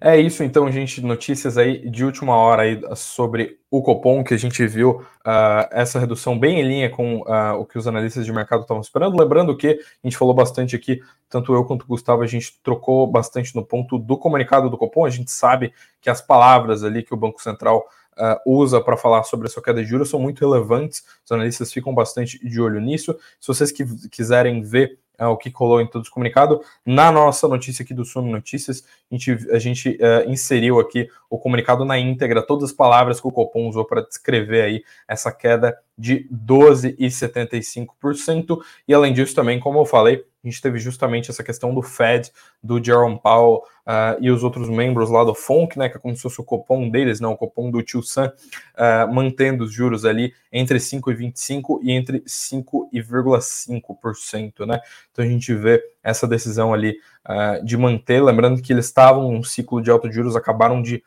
É 0.00 0.16
isso, 0.16 0.44
então, 0.44 0.70
gente. 0.70 1.00
Notícias 1.00 1.58
aí 1.58 1.88
de 1.88 2.04
última 2.04 2.36
hora 2.36 2.62
aí 2.62 2.80
sobre 2.94 3.58
o 3.70 3.82
Copom, 3.82 4.22
que 4.22 4.34
a 4.34 4.36
gente 4.36 4.66
viu 4.66 5.00
uh, 5.26 5.68
essa 5.70 5.98
redução 5.98 6.38
bem 6.38 6.60
em 6.60 6.62
linha 6.62 6.90
com 6.90 7.20
uh, 7.22 7.54
o 7.58 7.66
que 7.66 7.76
os 7.76 7.86
analistas 7.86 8.24
de 8.24 8.32
mercado 8.32 8.62
estavam 8.62 8.80
esperando. 8.80 9.18
Lembrando 9.18 9.56
que 9.56 9.68
a 9.68 10.06
gente 10.06 10.16
falou 10.16 10.34
bastante 10.34 10.76
aqui, 10.76 11.00
tanto 11.28 11.52
eu 11.52 11.64
quanto 11.64 11.82
o 11.82 11.86
Gustavo, 11.86 12.22
a 12.22 12.26
gente 12.26 12.58
trocou 12.62 13.06
bastante 13.06 13.54
no 13.54 13.64
ponto 13.64 13.98
do 13.98 14.16
comunicado 14.16 14.70
do 14.70 14.78
Copom. 14.78 15.04
A 15.04 15.10
gente 15.10 15.30
sabe 15.30 15.72
que 16.00 16.08
as 16.08 16.20
palavras 16.20 16.84
ali 16.84 17.02
que 17.02 17.12
o 17.12 17.16
Banco 17.16 17.42
Central 17.42 17.84
uh, 18.18 18.40
usa 18.46 18.80
para 18.80 18.96
falar 18.96 19.24
sobre 19.24 19.46
a 19.46 19.50
sua 19.50 19.62
queda 19.62 19.82
de 19.82 19.88
juros 19.88 20.10
são 20.10 20.20
muito 20.20 20.40
relevantes, 20.40 21.04
os 21.24 21.32
analistas 21.32 21.72
ficam 21.72 21.94
bastante 21.94 22.38
de 22.46 22.60
olho 22.60 22.80
nisso. 22.80 23.16
Se 23.40 23.48
vocês 23.48 23.72
quiserem 24.10 24.62
ver 24.62 24.98
uh, 25.20 25.26
o 25.26 25.36
que 25.36 25.50
colou 25.50 25.80
em 25.80 25.86
todos 25.86 26.08
os 26.08 26.12
comunicados, 26.12 26.58
na 26.84 27.10
nossa 27.10 27.48
notícia 27.48 27.82
aqui 27.82 27.94
do 27.94 28.04
Suno 28.04 28.30
Notícias, 28.30 28.84
a 29.10 29.14
gente, 29.14 29.50
a 29.50 29.58
gente 29.58 29.90
uh, 29.90 30.30
inseriu 30.30 30.78
aqui 30.78 31.08
o 31.28 31.38
comunicado 31.38 31.84
na 31.84 31.98
íntegra, 31.98 32.42
todas 32.42 32.70
as 32.70 32.72
palavras 32.72 33.20
que 33.20 33.26
o 33.26 33.32
Copom 33.32 33.68
usou 33.68 33.84
para 33.84 34.02
descrever 34.02 34.62
aí 34.62 34.84
essa 35.06 35.32
queda 35.32 35.76
de 35.98 36.26
12,75%. 36.32 38.60
E 38.86 38.94
além 38.94 39.12
disso, 39.12 39.34
também, 39.34 39.58
como 39.58 39.80
eu 39.80 39.84
falei, 39.84 40.24
a 40.44 40.48
gente 40.48 40.62
teve 40.62 40.78
justamente 40.78 41.28
essa 41.30 41.42
questão 41.42 41.74
do 41.74 41.82
Fed, 41.82 42.30
do 42.62 42.80
Jerome 42.82 43.20
Powell 43.20 43.64
uh, 43.84 44.16
e 44.20 44.30
os 44.30 44.44
outros 44.44 44.68
membros 44.68 45.10
lá 45.10 45.24
do 45.24 45.34
FONC, 45.34 45.76
né, 45.76 45.88
que 45.88 45.96
é 45.96 46.00
como 46.00 46.14
se 46.14 46.22
fosse 46.22 46.40
o 46.40 46.44
copom 46.44 46.88
deles, 46.88 47.18
não, 47.18 47.32
o 47.32 47.36
copom 47.36 47.72
do 47.72 47.82
Tio 47.82 48.00
Sam, 48.02 48.32
uh, 48.76 49.12
mantendo 49.12 49.64
os 49.64 49.72
juros 49.72 50.04
ali 50.04 50.32
entre 50.52 50.78
5,25% 50.78 51.80
e 51.82 51.90
entre 51.90 52.20
5,5%, 52.20 54.64
né? 54.64 54.80
Então 55.10 55.24
a 55.24 55.28
gente 55.28 55.52
vê 55.52 55.82
essa 56.02 56.28
decisão 56.28 56.72
ali 56.72 57.00
uh, 57.28 57.60
de 57.64 57.76
manter, 57.76 58.22
lembrando 58.22 58.62
que 58.62 58.72
eles 58.72 58.86
estavam 58.86 59.32
num 59.32 59.42
ciclo 59.42 59.82
de 59.82 59.90
altos 59.90 60.14
juros, 60.14 60.36
acabaram 60.36 60.80
de 60.80 61.02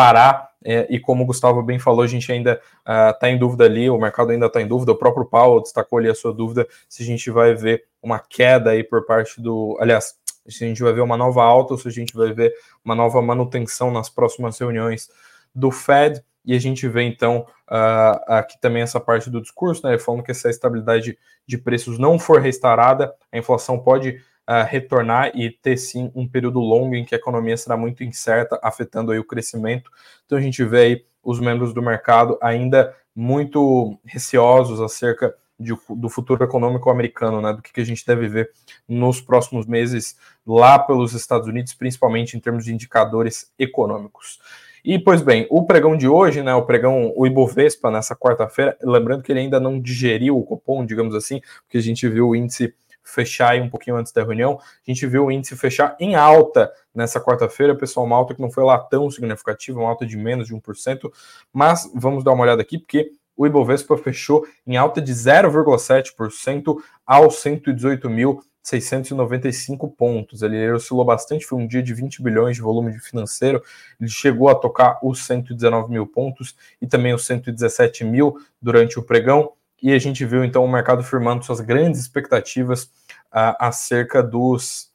parar, 0.00 0.48
é, 0.64 0.86
e 0.88 0.98
como 0.98 1.24
o 1.24 1.26
Gustavo 1.26 1.62
bem 1.62 1.78
falou, 1.78 2.00
a 2.00 2.06
gente 2.06 2.32
ainda 2.32 2.58
está 2.80 3.26
uh, 3.26 3.26
em 3.26 3.38
dúvida 3.38 3.64
ali, 3.64 3.90
o 3.90 3.98
mercado 3.98 4.30
ainda 4.30 4.46
está 4.46 4.62
em 4.62 4.66
dúvida, 4.66 4.92
o 4.92 4.96
próprio 4.96 5.26
Paulo 5.26 5.60
destacou 5.60 5.98
ali 5.98 6.08
a 6.08 6.14
sua 6.14 6.32
dúvida 6.32 6.66
se 6.88 7.02
a 7.02 7.06
gente 7.06 7.30
vai 7.30 7.54
ver 7.54 7.84
uma 8.02 8.18
queda 8.18 8.70
aí 8.70 8.82
por 8.82 9.04
parte 9.04 9.42
do. 9.42 9.76
Aliás, 9.78 10.14
se 10.48 10.64
a 10.64 10.66
gente 10.66 10.82
vai 10.82 10.94
ver 10.94 11.02
uma 11.02 11.18
nova 11.18 11.42
alta 11.44 11.74
ou 11.74 11.78
se 11.78 11.86
a 11.86 11.90
gente 11.90 12.14
vai 12.14 12.32
ver 12.32 12.54
uma 12.82 12.94
nova 12.94 13.20
manutenção 13.20 13.90
nas 13.90 14.08
próximas 14.08 14.58
reuniões 14.58 15.10
do 15.54 15.70
Fed. 15.70 16.22
E 16.46 16.54
a 16.54 16.58
gente 16.58 16.88
vê 16.88 17.02
então 17.02 17.44
uh, 17.70 18.24
aqui 18.26 18.58
também 18.58 18.80
essa 18.80 18.98
parte 18.98 19.28
do 19.28 19.42
discurso, 19.42 19.86
né? 19.86 19.98
Falando 19.98 20.22
que 20.22 20.32
se 20.32 20.46
a 20.46 20.50
estabilidade 20.50 21.18
de 21.46 21.58
preços 21.58 21.98
não 21.98 22.18
for 22.18 22.40
restaurada, 22.40 23.14
a 23.30 23.36
inflação 23.36 23.78
pode 23.78 24.18
uh, 24.50 24.66
retornar 24.66 25.30
e 25.36 25.48
ter 25.48 25.76
sim 25.76 26.10
um 26.12 26.26
período 26.26 26.58
longo 26.58 26.96
em 26.96 27.04
que 27.04 27.14
a 27.14 27.18
economia 27.18 27.56
será 27.56 27.76
muito 27.76 28.02
incerta, 28.02 28.58
afetando 28.60 29.12
aí 29.12 29.18
o 29.20 29.24
crescimento. 29.24 29.88
Então 30.26 30.36
a 30.36 30.40
gente 30.40 30.64
vê 30.64 30.80
aí 30.80 31.04
os 31.22 31.38
membros 31.38 31.72
do 31.72 31.80
mercado 31.80 32.36
ainda 32.42 32.92
muito 33.14 33.96
receosos 34.04 34.80
acerca 34.80 35.34
de, 35.58 35.76
do 35.90 36.08
futuro 36.08 36.42
econômico 36.42 36.90
americano, 36.90 37.40
né, 37.40 37.52
do 37.52 37.60
que, 37.60 37.72
que 37.72 37.80
a 37.80 37.84
gente 37.84 38.04
deve 38.04 38.26
ver 38.26 38.50
nos 38.88 39.20
próximos 39.20 39.66
meses 39.66 40.16
lá 40.46 40.78
pelos 40.78 41.12
Estados 41.12 41.46
Unidos, 41.46 41.74
principalmente 41.74 42.36
em 42.36 42.40
termos 42.40 42.64
de 42.64 42.72
indicadores 42.72 43.52
econômicos. 43.58 44.40
E, 44.82 44.98
pois 44.98 45.20
bem, 45.20 45.46
o 45.50 45.66
pregão 45.66 45.94
de 45.94 46.08
hoje, 46.08 46.42
né, 46.42 46.54
o 46.54 46.62
pregão, 46.62 47.12
o 47.14 47.26
Ibovespa, 47.26 47.90
nessa 47.90 48.16
quarta-feira, 48.16 48.78
lembrando 48.82 49.22
que 49.22 49.30
ele 49.30 49.40
ainda 49.40 49.60
não 49.60 49.78
digeriu 49.78 50.38
o 50.38 50.42
Copom, 50.42 50.86
digamos 50.86 51.14
assim, 51.14 51.42
porque 51.62 51.76
a 51.76 51.82
gente 51.82 52.08
viu 52.08 52.28
o 52.28 52.34
índice 52.34 52.74
fechar 53.02 53.50
aí 53.50 53.60
um 53.60 53.68
pouquinho 53.68 53.96
antes 53.96 54.12
da 54.12 54.22
reunião, 54.22 54.58
a 54.60 54.90
gente 54.90 55.06
viu 55.06 55.26
o 55.26 55.32
índice 55.32 55.56
fechar 55.56 55.96
em 55.98 56.14
alta 56.14 56.72
nessa 56.94 57.20
quarta-feira, 57.20 57.74
pessoal, 57.74 58.06
uma 58.06 58.16
alta 58.16 58.34
que 58.34 58.40
não 58.40 58.50
foi 58.50 58.64
lá 58.64 58.78
tão 58.78 59.10
significativa, 59.10 59.80
uma 59.80 59.88
alta 59.88 60.06
de 60.06 60.16
menos 60.16 60.46
de 60.46 60.54
1%, 60.54 61.10
mas 61.52 61.90
vamos 61.94 62.24
dar 62.24 62.32
uma 62.32 62.42
olhada 62.42 62.62
aqui, 62.62 62.78
porque 62.78 63.12
o 63.40 63.46
Ibovespa 63.46 63.96
fechou 63.96 64.46
em 64.66 64.76
alta 64.76 65.00
de 65.00 65.14
0,7% 65.14 66.76
aos 67.06 67.42
118.695 67.42 69.90
pontos. 69.96 70.42
Ele 70.42 70.70
oscilou 70.72 71.06
bastante, 71.06 71.46
foi 71.46 71.58
um 71.58 71.66
dia 71.66 71.82
de 71.82 71.94
20 71.94 72.22
bilhões 72.22 72.56
de 72.56 72.62
volume 72.62 73.00
financeiro. 73.00 73.62
Ele 73.98 74.10
chegou 74.10 74.50
a 74.50 74.54
tocar 74.54 74.98
os 75.02 75.24
119 75.24 75.90
mil 75.90 76.06
pontos 76.06 76.54
e 76.82 76.86
também 76.86 77.14
os 77.14 77.24
117 77.24 78.04
mil 78.04 78.36
durante 78.60 78.98
o 78.98 79.02
pregão. 79.02 79.54
E 79.82 79.92
a 79.92 79.98
gente 79.98 80.24
viu 80.24 80.44
então 80.44 80.64
o 80.64 80.70
mercado 80.70 81.02
firmando 81.02 81.44
suas 81.44 81.60
grandes 81.60 82.00
expectativas 82.00 82.84
uh, 83.32 83.56
acerca 83.58 84.22
dos 84.22 84.90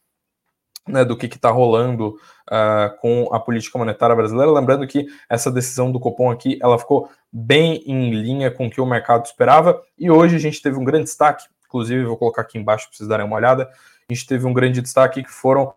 né, 0.88 1.04
do 1.04 1.18
que 1.18 1.26
está 1.26 1.50
rolando 1.50 2.18
uh, 2.50 2.96
com 3.02 3.34
a 3.34 3.40
política 3.40 3.78
monetária 3.78 4.16
brasileira. 4.16 4.52
Lembrando 4.52 4.86
que 4.86 5.08
essa 5.30 5.52
decisão 5.52 5.92
do 5.92 6.00
Copom 6.00 6.30
aqui 6.30 6.60
ela 6.62 6.78
ficou 6.78 7.10
bem 7.32 7.84
em 7.86 8.12
linha 8.12 8.52
com 8.52 8.68
o 8.68 8.70
que 8.70 8.80
o 8.80 8.86
mercado 8.86 9.26
esperava. 9.26 9.82
E 9.98 10.10
hoje 10.12 10.36
a 10.36 10.40
gente 10.40 10.62
teve 10.62 10.78
um 10.78 10.84
grande 10.84 11.06
destaque, 11.06 11.46
inclusive 11.66 12.06
vou 12.06 12.18
colocar 12.18 12.44
aqui 12.44 12.58
embaixo 12.58 12.88
para 12.88 12.98
vocês 12.98 13.10
darem 13.10 13.26
uma 13.26 13.36
olhada. 13.36 13.70
A 14.08 14.14
gente 14.14 14.28
teve 14.28 14.46
um 14.46 14.54
grande 14.54 14.82
destaque 14.82 15.24
que 15.24 15.32
foram 15.32 15.74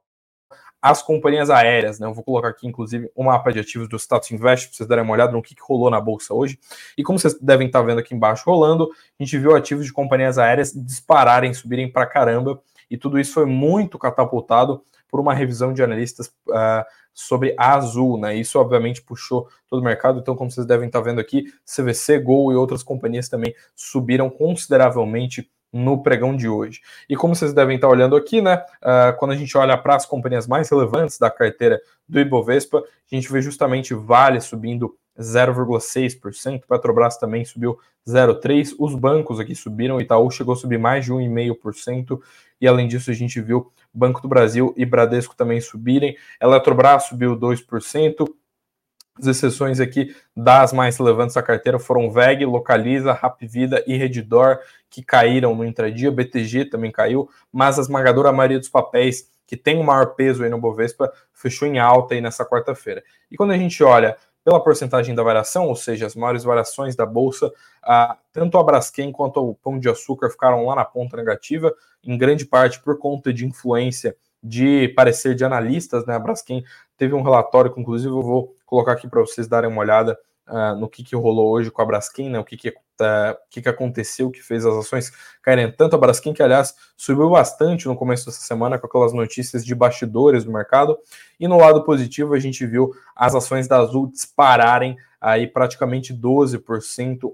as 0.81 1.03
companhias 1.03 1.51
aéreas, 1.51 1.99
né? 1.99 2.07
Eu 2.07 2.14
vou 2.14 2.23
colocar 2.23 2.49
aqui, 2.49 2.67
inclusive, 2.67 3.11
um 3.17 3.25
mapa 3.25 3.53
de 3.53 3.59
ativos 3.59 3.88
do 3.88 3.97
Status 3.97 4.31
Invest 4.31 4.69
para 4.69 4.77
vocês 4.77 4.88
darem 4.88 5.05
uma 5.05 5.12
olhada 5.12 5.33
no 5.33 5.43
que, 5.43 5.55
que, 5.55 5.62
rolou 5.62 5.91
na 5.91 6.01
bolsa 6.01 6.33
hoje. 6.33 6.59
E 6.97 7.03
como 7.03 7.19
vocês 7.19 7.38
devem 7.41 7.67
estar 7.67 7.83
vendo 7.83 7.99
aqui 7.99 8.14
embaixo 8.14 8.45
rolando, 8.49 8.88
a 9.19 9.23
gente 9.23 9.37
viu 9.38 9.57
ativos 9.57 9.87
de 9.87 9.93
companhias 9.93 10.38
aéreas 10.38 10.73
dispararem, 10.73 11.53
subirem 11.53 11.91
para 11.91 12.07
caramba, 12.07 12.61
e 12.91 12.97
tudo 12.97 13.19
isso 13.19 13.35
foi 13.35 13.45
muito 13.45 13.99
catapultado 13.99 14.83
por 15.11 15.21
uma 15.21 15.35
revisão 15.35 15.73
de 15.73 15.83
analistas 15.83 16.29
uh, 16.49 16.85
sobre 17.12 17.55
a 17.59 17.75
Azul, 17.75 18.19
né? 18.19 18.37
Isso 18.37 18.59
obviamente 18.59 19.03
puxou 19.03 19.49
todo 19.69 19.81
o 19.81 19.85
mercado. 19.85 20.21
Então, 20.21 20.37
como 20.37 20.51
vocês 20.51 20.67
devem 20.67 20.87
estar 20.87 21.01
vendo 21.01 21.21
aqui, 21.21 21.53
CVC, 21.64 22.21
Gol 22.21 22.53
e 22.53 22.57
outras 22.57 22.83
companhias 22.83 23.29
também 23.29 23.55
subiram 23.75 24.31
consideravelmente 24.31 25.51
no 25.73 26.03
pregão 26.03 26.37
de 26.37 26.49
hoje. 26.49 26.81
E 27.09 27.17
como 27.17 27.35
vocês 27.35 27.53
devem 27.53 27.77
estar 27.77 27.89
olhando 27.89 28.17
aqui, 28.17 28.41
né? 28.41 28.65
Uh, 28.83 29.17
quando 29.19 29.33
a 29.33 29.37
gente 29.37 29.57
olha 29.57 29.77
para 29.77 29.97
as 29.97 30.07
companhias 30.07 30.47
mais 30.47 30.71
relevantes 30.71 31.19
da 31.19 31.31
carteira 31.31 31.81
do 32.09 32.19
Ibovespa, 32.19 32.79
a 32.79 33.15
gente 33.15 33.31
vê 33.31 33.43
justamente 33.43 33.95
Vale 33.95 34.41
subindo 34.41 34.97
0,6%, 35.19 36.63
Petrobras 36.69 37.17
também 37.19 37.45
subiu 37.45 37.79
0,3%, 38.07 38.77
os 38.79 38.95
bancos 38.95 39.41
aqui 39.41 39.55
subiram, 39.55 40.01
Itaú 40.01 40.31
chegou 40.31 40.55
a 40.55 40.57
subir 40.57 40.79
mais 40.79 41.05
de 41.05 41.13
1,5%, 41.13 42.21
e 42.61 42.69
além 42.69 42.87
disso 42.87 43.11
a 43.11 43.15
gente 43.15 43.41
viu 43.41 43.71
Banco 43.93 44.23
do 44.23 44.29
Brasil 44.29 44.73
e 44.77 44.87
Bradesco 44.87 45.35
também 45.35 45.61
subirem, 45.61 46.17
Eletrobras 46.41 47.05
subiu 47.05 47.37
2%, 47.37 48.29
as 49.19 49.27
exceções 49.27 49.81
aqui 49.81 50.15
das 50.37 50.73
mais 50.73 50.97
relevantes 50.97 51.35
da 51.35 51.43
carteira 51.43 51.79
foram 51.79 52.11
VEG, 52.11 52.45
Localiza, 52.45 53.13
Rapvida 53.13 53.83
e 53.87 53.97
Redditor, 53.97 54.59
que 54.89 55.03
caíram 55.03 55.55
no 55.55 55.65
intradia, 55.65 56.11
BTG 56.11 56.67
também 56.67 56.91
caiu, 56.91 57.29
mas 57.53 57.79
a 57.79 57.83
esmagadora 57.83 58.33
maioria 58.33 58.59
dos 58.59 58.69
papéis 58.69 59.29
que 59.47 59.57
tem 59.57 59.81
o 59.81 59.85
maior 59.85 60.15
peso 60.15 60.45
aí 60.45 60.51
no 60.51 60.61
Bovespa 60.61 61.11
fechou 61.33 61.67
em 61.67 61.79
alta 61.79 62.15
aí 62.15 62.21
nessa 62.21 62.45
quarta-feira. 62.45 63.03
E 63.31 63.37
quando 63.37 63.53
a 63.53 63.57
gente 63.57 63.83
olha 63.83 64.17
pela 64.45 64.63
porcentagem 64.63 65.15
da 65.15 65.23
variação, 65.23 65.67
ou 65.67 65.75
seja, 65.75 66.07
as 66.07 66.15
maiores 66.15 66.45
variações 66.45 66.95
da 66.95 67.07
bolsa, 67.07 67.51
ah, 67.83 68.17
tanto 68.33 68.59
a 68.59 68.63
Braskem 68.63 69.11
quanto 69.11 69.41
o 69.41 69.55
Pão 69.55 69.79
de 69.79 69.89
Açúcar 69.89 70.31
ficaram 70.31 70.67
lá 70.67 70.75
na 70.75 70.85
ponta 70.85 71.17
negativa, 71.17 71.75
em 72.05 72.17
grande 72.17 72.45
parte 72.45 72.81
por 72.81 72.99
conta 72.99 73.33
de 73.33 73.47
influência 73.47 74.15
de 74.43 74.89
parecer 74.89 75.35
de 75.35 75.45
analistas, 75.45 76.07
né? 76.07 76.15
A 76.15 76.19
Braskem 76.19 76.63
teve 76.97 77.15
um 77.15 77.23
relatório 77.23 77.73
que, 77.73 77.81
inclusive, 77.81 78.13
eu 78.13 78.23
vou 78.23 78.55
colocar 78.69 78.93
aqui 78.93 79.09
para 79.09 79.21
vocês 79.21 79.49
darem 79.49 79.71
uma 79.71 79.81
olhada 79.81 80.19
uh, 80.47 80.77
no 80.79 80.89
que, 80.89 81.03
que 81.03 81.17
rolou 81.17 81.51
hoje 81.51 81.71
com 81.71 81.81
a 81.81 81.87
Braskem, 81.87 82.29
né? 82.29 82.39
O 82.39 82.45
que, 82.45 82.55
que, 82.55 82.69
uh, 82.69 83.37
que, 83.51 83.63
que 83.63 83.69
aconteceu, 83.69 84.31
que 84.31 84.43
fez 84.43 84.67
as 84.67 84.75
ações 84.75 85.11
caírem 85.43 85.73
tanto. 85.73 85.97
A 85.97 85.99
Braskem, 85.99 86.35
que 86.35 86.43
aliás 86.43 86.75
subiu 86.97 87.31
bastante 87.31 87.89
no 87.89 87.97
começo 87.97 88.27
dessa 88.27 88.41
semana 88.41 88.79
com 88.79 88.87
aquelas 88.87 89.15
notícias 89.15 89.65
de 89.65 89.75
bastidores 89.75 90.45
do 90.45 90.53
mercado. 90.53 90.99
E 91.41 91.49
no 91.49 91.57
lado 91.57 91.83
positivo, 91.83 92.35
a 92.35 92.39
gente 92.39 92.67
viu 92.67 92.93
as 93.17 93.35
ações 93.35 93.67
da 93.67 93.79
Azul 93.79 94.11
dispararem 94.11 94.97
aí 95.19 95.47
praticamente 95.47 96.15
12%, 96.15 96.61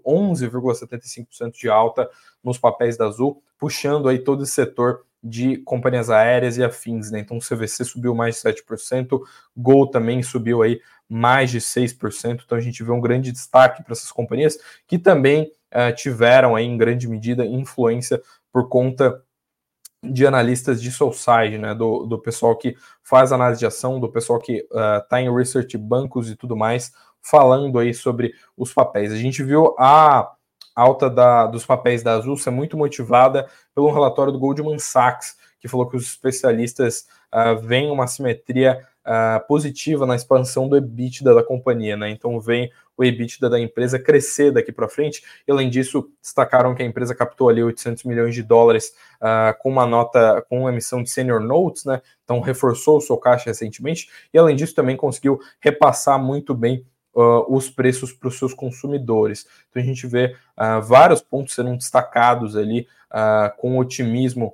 11,75% 0.06 1.52
de 1.52 1.68
alta 1.68 2.08
nos 2.42 2.58
papéis 2.58 2.96
da 2.96 3.06
Azul, 3.06 3.42
puxando 3.58 4.08
aí 4.08 4.20
todo 4.20 4.44
esse 4.44 4.52
setor 4.52 5.04
de 5.26 5.56
companhias 5.58 6.10
aéreas 6.10 6.58
e 6.58 6.62
afins, 6.62 7.10
né? 7.10 7.18
Então 7.18 7.38
o 7.38 7.40
CVC 7.40 7.82
subiu 7.82 8.14
mais 8.14 8.36
de 8.36 8.42
7%, 8.42 9.18
Gol 9.56 9.90
também 9.90 10.22
subiu 10.22 10.60
aí 10.60 10.80
mais 11.08 11.50
de 11.50 11.60
6%, 11.60 12.42
então 12.44 12.56
a 12.56 12.60
gente 12.60 12.82
vê 12.82 12.90
um 12.90 13.00
grande 13.00 13.30
destaque 13.30 13.82
para 13.82 13.92
essas 13.92 14.10
companhias 14.10 14.58
que 14.86 14.98
também 14.98 15.50
uh, 15.72 15.94
tiveram 15.94 16.56
aí 16.56 16.64
em 16.64 16.76
grande 16.76 17.08
medida 17.08 17.44
influência 17.44 18.20
por 18.52 18.68
conta 18.68 19.22
de 20.02 20.26
analistas 20.26 20.82
de 20.82 20.90
Soulside, 20.90 21.58
né, 21.58 21.74
do, 21.74 22.04
do 22.04 22.18
pessoal 22.18 22.56
que 22.56 22.76
faz 23.02 23.32
análise 23.32 23.60
de 23.60 23.66
ação, 23.66 23.98
do 23.98 24.08
pessoal 24.08 24.38
que 24.38 24.66
está 24.70 25.16
uh, 25.16 25.18
em 25.18 25.34
research 25.34 25.76
bancos 25.78 26.30
e 26.30 26.36
tudo 26.36 26.56
mais, 26.56 26.92
falando 27.22 27.78
aí 27.78 27.94
sobre 27.94 28.34
os 28.56 28.72
papéis. 28.72 29.12
A 29.12 29.16
gente 29.16 29.42
viu 29.42 29.74
a 29.78 30.30
alta 30.74 31.08
da, 31.08 31.46
dos 31.46 31.64
papéis 31.64 32.02
da 32.02 32.12
Azul 32.12 32.36
ser 32.36 32.50
muito 32.50 32.76
motivada 32.76 33.48
pelo 33.74 33.92
relatório 33.92 34.32
do 34.32 34.38
Goldman 34.38 34.78
Sachs, 34.78 35.36
que 35.58 35.68
falou 35.68 35.88
que 35.88 35.96
os 35.96 36.04
especialistas 36.04 37.06
uh, 37.32 37.58
veem 37.58 37.90
uma 37.90 38.06
simetria 38.06 38.86
uh, 39.04 39.46
positiva 39.46 40.06
na 40.06 40.16
expansão 40.16 40.68
do 40.68 40.76
EBITDA 40.76 41.34
da 41.34 41.42
companhia, 41.42 41.96
né? 41.96 42.10
Então 42.10 42.40
vem 42.40 42.70
o 42.96 43.04
EBITDA 43.04 43.50
da 43.50 43.60
empresa 43.60 43.98
crescer 43.98 44.52
daqui 44.52 44.72
para 44.72 44.88
frente. 44.88 45.22
E 45.46 45.50
além 45.50 45.68
disso, 45.68 46.10
destacaram 46.22 46.74
que 46.74 46.82
a 46.82 46.86
empresa 46.86 47.14
captou 47.14 47.48
ali 47.48 47.62
800 47.62 48.04
milhões 48.04 48.34
de 48.34 48.42
dólares 48.42 48.94
uh, 49.20 49.56
com 49.60 49.70
uma 49.70 49.86
nota, 49.86 50.44
com 50.48 50.60
uma 50.60 50.70
emissão 50.70 51.02
de 51.02 51.10
senior 51.10 51.40
notes, 51.40 51.84
né? 51.84 52.00
Então 52.24 52.40
reforçou 52.40 52.98
o 52.98 53.00
seu 53.00 53.16
caixa 53.16 53.46
recentemente. 53.46 54.08
E 54.32 54.38
além 54.38 54.56
disso, 54.56 54.74
também 54.74 54.96
conseguiu 54.96 55.38
repassar 55.60 56.22
muito 56.22 56.54
bem 56.54 56.84
Uh, 57.16 57.46
os 57.48 57.70
preços 57.70 58.12
para 58.12 58.26
os 58.26 58.36
seus 58.36 58.52
consumidores. 58.52 59.46
Então 59.70 59.80
a 59.80 59.86
gente 59.86 60.04
vê 60.04 60.34
uh, 60.58 60.82
vários 60.82 61.22
pontos 61.22 61.54
sendo 61.54 61.76
destacados 61.76 62.56
ali 62.56 62.88
uh, 63.08 63.56
com 63.56 63.78
otimismo 63.78 64.52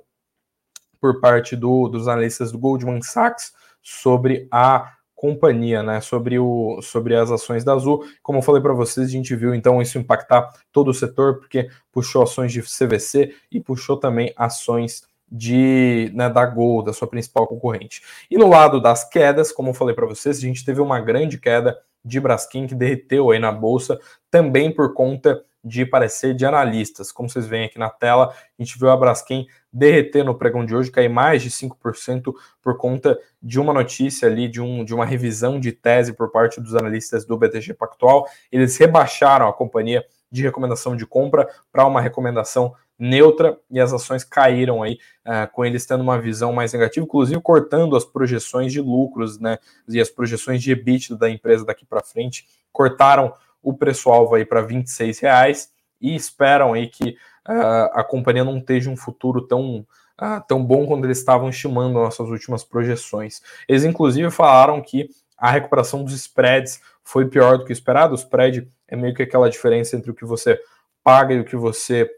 por 0.99 1.19
parte 1.19 1.55
do, 1.55 1.87
dos 1.87 2.07
analistas 2.07 2.51
do 2.51 2.59
Goldman 2.59 3.01
Sachs 3.01 3.51
sobre 3.81 4.47
a 4.51 4.93
companhia, 5.15 5.83
né? 5.83 6.01
Sobre, 6.01 6.39
o, 6.39 6.81
sobre 6.81 7.15
as 7.15 7.29
ações 7.29 7.63
da 7.63 7.73
Azul. 7.73 8.03
Como 8.23 8.39
eu 8.39 8.41
falei 8.41 8.61
para 8.61 8.73
vocês, 8.73 9.07
a 9.07 9.11
gente 9.11 9.35
viu 9.35 9.53
então 9.53 9.81
isso 9.81 9.99
impactar 9.99 10.51
todo 10.71 10.89
o 10.89 10.93
setor, 10.93 11.37
porque 11.37 11.69
puxou 11.91 12.23
ações 12.23 12.51
de 12.51 12.61
CVC 12.61 13.35
e 13.51 13.59
puxou 13.59 13.97
também 13.97 14.33
ações 14.35 15.03
de 15.31 16.11
né, 16.13 16.29
da 16.29 16.45
Gol, 16.45 16.83
da 16.83 16.91
sua 16.91 17.07
principal 17.07 17.47
concorrente. 17.47 18.01
E 18.29 18.37
no 18.37 18.49
lado 18.49 18.81
das 18.81 19.07
quedas, 19.07 19.51
como 19.51 19.69
eu 19.69 19.73
falei 19.73 19.95
para 19.95 20.07
vocês, 20.07 20.37
a 20.37 20.41
gente 20.41 20.65
teve 20.65 20.81
uma 20.81 20.99
grande 20.99 21.37
queda 21.37 21.77
de 22.03 22.19
Braskem 22.19 22.67
que 22.67 22.75
derreteu 22.75 23.29
aí 23.29 23.39
na 23.39 23.51
bolsa, 23.51 23.99
também 24.29 24.73
por 24.73 24.93
conta 24.93 25.41
de 25.63 25.85
parecer 25.85 26.33
de 26.33 26.45
analistas. 26.45 27.11
Como 27.11 27.29
vocês 27.29 27.47
veem 27.47 27.65
aqui 27.65 27.77
na 27.77 27.89
tela, 27.89 28.33
a 28.59 28.63
gente 28.63 28.77
viu 28.77 28.89
a 28.89 28.97
Braskem 28.97 29.47
derreter 29.71 30.23
no 30.23 30.35
pregão 30.35 30.65
de 30.65 30.75
hoje, 30.75 30.91
cair 30.91 31.09
mais 31.09 31.41
de 31.41 31.49
5% 31.49 32.33
por 32.61 32.77
conta 32.77 33.19
de 33.41 33.59
uma 33.59 33.73
notícia 33.73 34.27
ali, 34.27 34.47
de, 34.47 34.59
um, 34.61 34.83
de 34.83 34.93
uma 34.93 35.05
revisão 35.05 35.59
de 35.59 35.71
tese 35.71 36.13
por 36.13 36.31
parte 36.31 36.59
dos 36.59 36.75
analistas 36.75 37.25
do 37.25 37.37
BTG 37.37 37.73
Pactual. 37.73 38.27
Eles 38.51 38.75
rebaixaram 38.77 39.47
a 39.47 39.53
companhia 39.53 40.05
de 40.31 40.41
recomendação 40.41 40.95
de 40.95 41.05
compra 41.05 41.47
para 41.71 41.85
uma 41.85 42.01
recomendação 42.01 42.73
neutra 42.97 43.57
e 43.69 43.79
as 43.79 43.91
ações 43.91 44.23
caíram 44.23 44.83
aí, 44.83 44.99
uh, 45.25 45.51
com 45.51 45.65
eles 45.65 45.87
tendo 45.87 46.01
uma 46.01 46.21
visão 46.21 46.53
mais 46.53 46.71
negativa, 46.71 47.03
inclusive 47.03 47.41
cortando 47.41 47.95
as 47.95 48.05
projeções 48.05 48.71
de 48.71 48.79
lucros, 48.79 49.39
né, 49.39 49.57
e 49.89 49.99
as 49.99 50.09
projeções 50.09 50.61
de 50.61 50.71
EBITDA 50.71 51.17
da 51.17 51.27
empresa 51.27 51.65
daqui 51.65 51.83
para 51.83 52.03
frente, 52.03 52.45
cortaram 52.71 53.33
o 53.61 53.73
preço-alvo 53.73 54.35
aí 54.35 54.45
para 54.45 54.61
26 54.61 55.19
reais 55.19 55.71
e 55.99 56.15
esperam 56.15 56.73
aí 56.73 56.87
que 56.87 57.17
uh, 57.47 57.89
a 57.93 58.03
companhia 58.03 58.43
não 58.43 58.57
esteja 58.57 58.89
um 58.89 58.97
futuro 58.97 59.41
tão 59.41 59.85
uh, 60.21 60.43
tão 60.47 60.63
bom 60.63 60.85
quando 60.85 61.05
eles 61.05 61.19
estavam 61.19 61.49
estimando 61.49 61.93
nossas 61.93 62.29
últimas 62.29 62.63
projeções. 62.63 63.41
Eles 63.67 63.83
inclusive 63.83 64.29
falaram 64.31 64.81
que 64.81 65.09
a 65.37 65.49
recuperação 65.49 66.03
dos 66.03 66.13
spreads 66.13 66.81
foi 67.03 67.27
pior 67.27 67.57
do 67.57 67.65
que 67.65 67.73
esperado. 67.73 68.13
O 68.13 68.17
spread 68.17 68.67
é 68.87 68.95
meio 68.95 69.13
que 69.13 69.23
aquela 69.23 69.49
diferença 69.49 69.95
entre 69.95 70.11
o 70.11 70.13
que 70.13 70.25
você 70.25 70.59
paga 71.03 71.33
e 71.33 71.39
o 71.39 71.45
que 71.45 71.55
você 71.55 72.09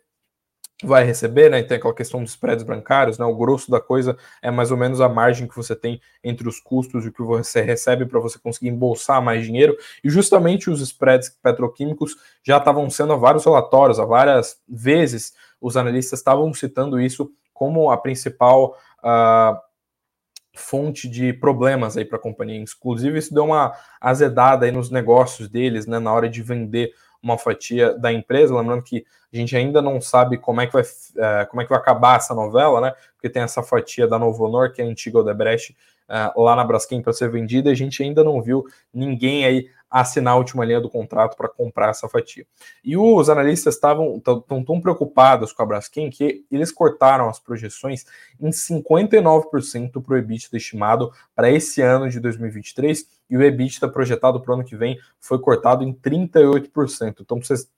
vai 0.86 1.04
receber, 1.04 1.50
né? 1.50 1.62
Tem 1.64 1.78
aquela 1.78 1.94
questão 1.94 2.22
dos 2.22 2.32
spreads 2.32 2.64
bancários, 2.64 3.18
né? 3.18 3.26
O 3.26 3.36
grosso 3.36 3.70
da 3.70 3.80
coisa 3.80 4.18
é 4.42 4.52
mais 4.52 4.72
ou 4.72 4.78
menos 4.78 5.02
a 5.02 5.10
margem 5.10 5.48
que 5.48 5.56
você 5.56 5.76
tem 5.76 6.02
entre 6.24 6.48
os 6.48 6.60
custos 6.60 7.06
e 7.06 7.10
o 7.10 7.14
que 7.14 7.22
você 7.22 7.62
recebe 7.62 8.06
para 8.06 8.20
você 8.20 8.38
conseguir 8.40 8.70
embolsar 8.70 9.22
mais 9.22 9.46
dinheiro. 9.46 9.76
E 10.04 10.10
justamente 10.10 10.70
os 10.70 10.82
spreads 10.82 11.30
petroquímicos 11.42 12.16
já 12.44 12.58
estavam 12.58 12.90
sendo 12.90 13.14
há 13.14 13.18
vários 13.18 13.46
relatórios, 13.46 14.00
há 14.00 14.06
várias 14.06 14.58
vezes 14.68 15.34
os 15.60 15.78
analistas 15.78 16.20
estavam 16.20 16.54
citando 16.54 17.00
isso 17.00 17.32
como 17.54 17.90
a 17.90 17.98
principal 17.98 18.78
uh, 19.00 19.58
fonte 20.56 21.08
de 21.08 21.34
problemas 21.34 21.98
aí 21.98 22.06
para 22.06 22.18
a 22.18 22.22
companhia. 22.22 22.60
Inclusive, 22.60 23.18
isso 23.18 23.34
deu 23.34 23.46
uma 23.46 23.74
azedada 24.00 24.66
aí 24.66 24.72
nos 24.72 24.92
negócios 24.92 25.48
deles, 25.48 25.88
né? 25.88 26.00
Na 26.00 26.14
hora 26.14 26.30
de 26.30 26.42
vender 26.42 26.92
uma 27.24 27.38
fatia 27.38 27.98
da 27.98 28.12
empresa. 28.12 28.56
Lembrando 28.56 28.84
que 28.84 29.06
a 29.34 29.38
gente 29.38 29.56
ainda 29.56 29.82
não 29.82 30.02
sabe 30.02 30.38
como 30.38 30.60
é 30.60 30.68
que 30.68 30.74
vai, 30.74 30.84
é, 31.18 31.46
como 31.46 31.62
é 31.62 31.66
que 31.66 31.70
vai 31.70 31.80
acabar 31.80 32.18
essa 32.18 32.36
novela, 32.36 32.82
né? 32.82 32.94
Porque 33.16 33.30
tem 33.30 33.42
essa 33.42 33.64
fatia 33.64 34.06
da 34.06 34.20
Novo 34.20 34.46
Honor, 34.46 34.74
que 34.74 34.82
é 34.82 34.86
a 34.86 34.88
antiga 34.88 35.20
Odebrecht, 35.20 35.76
é, 36.10 36.32
lá 36.36 36.56
na 36.56 36.66
Braskem 36.66 37.02
para 37.02 37.14
ser 37.14 37.32
vendida. 37.32 37.72
A 37.72 37.74
gente 37.74 38.04
ainda 38.04 38.24
não 38.24 38.42
viu 38.42 38.66
ninguém 38.94 39.46
aí 39.46 39.70
assinar 39.94 40.34
a 40.34 40.38
última 40.38 40.66
linha 40.66 40.82
do 40.82 40.90
contrato 40.90 41.38
para 41.38 41.48
comprar 41.48 41.92
essa 41.92 42.10
fatia. 42.10 42.48
E 42.84 42.98
os 42.98 43.30
analistas 43.30 43.76
estavam 43.76 44.20
tão, 44.20 44.42
tão 44.42 44.82
preocupados 44.82 45.54
com 45.54 45.62
a 45.62 45.66
Braskem 45.68 46.10
que 46.10 46.44
eles 46.52 46.72
cortaram 46.72 47.30
as 47.30 47.40
projeções 47.40 48.04
em 48.42 48.50
59% 48.50 50.02
para 50.02 50.14
o 50.16 50.18
EBITDA 50.18 50.58
estimado 50.58 51.12
para 51.36 51.52
esse 51.52 51.80
ano 51.80 52.10
de 52.10 52.20
2023 52.20 53.08
e 53.30 53.38
o 53.38 53.44
EBITDA 53.44 53.88
projetado 53.88 54.42
para 54.42 54.52
o 54.52 54.54
ano 54.56 54.64
que 54.64 54.76
vem 54.76 54.98
foi 55.20 55.38
cortado 55.38 55.84
em 55.84 55.94
38%. 55.94 57.18
Então, 57.20 57.38
para 57.38 57.46
vocês 57.46 57.70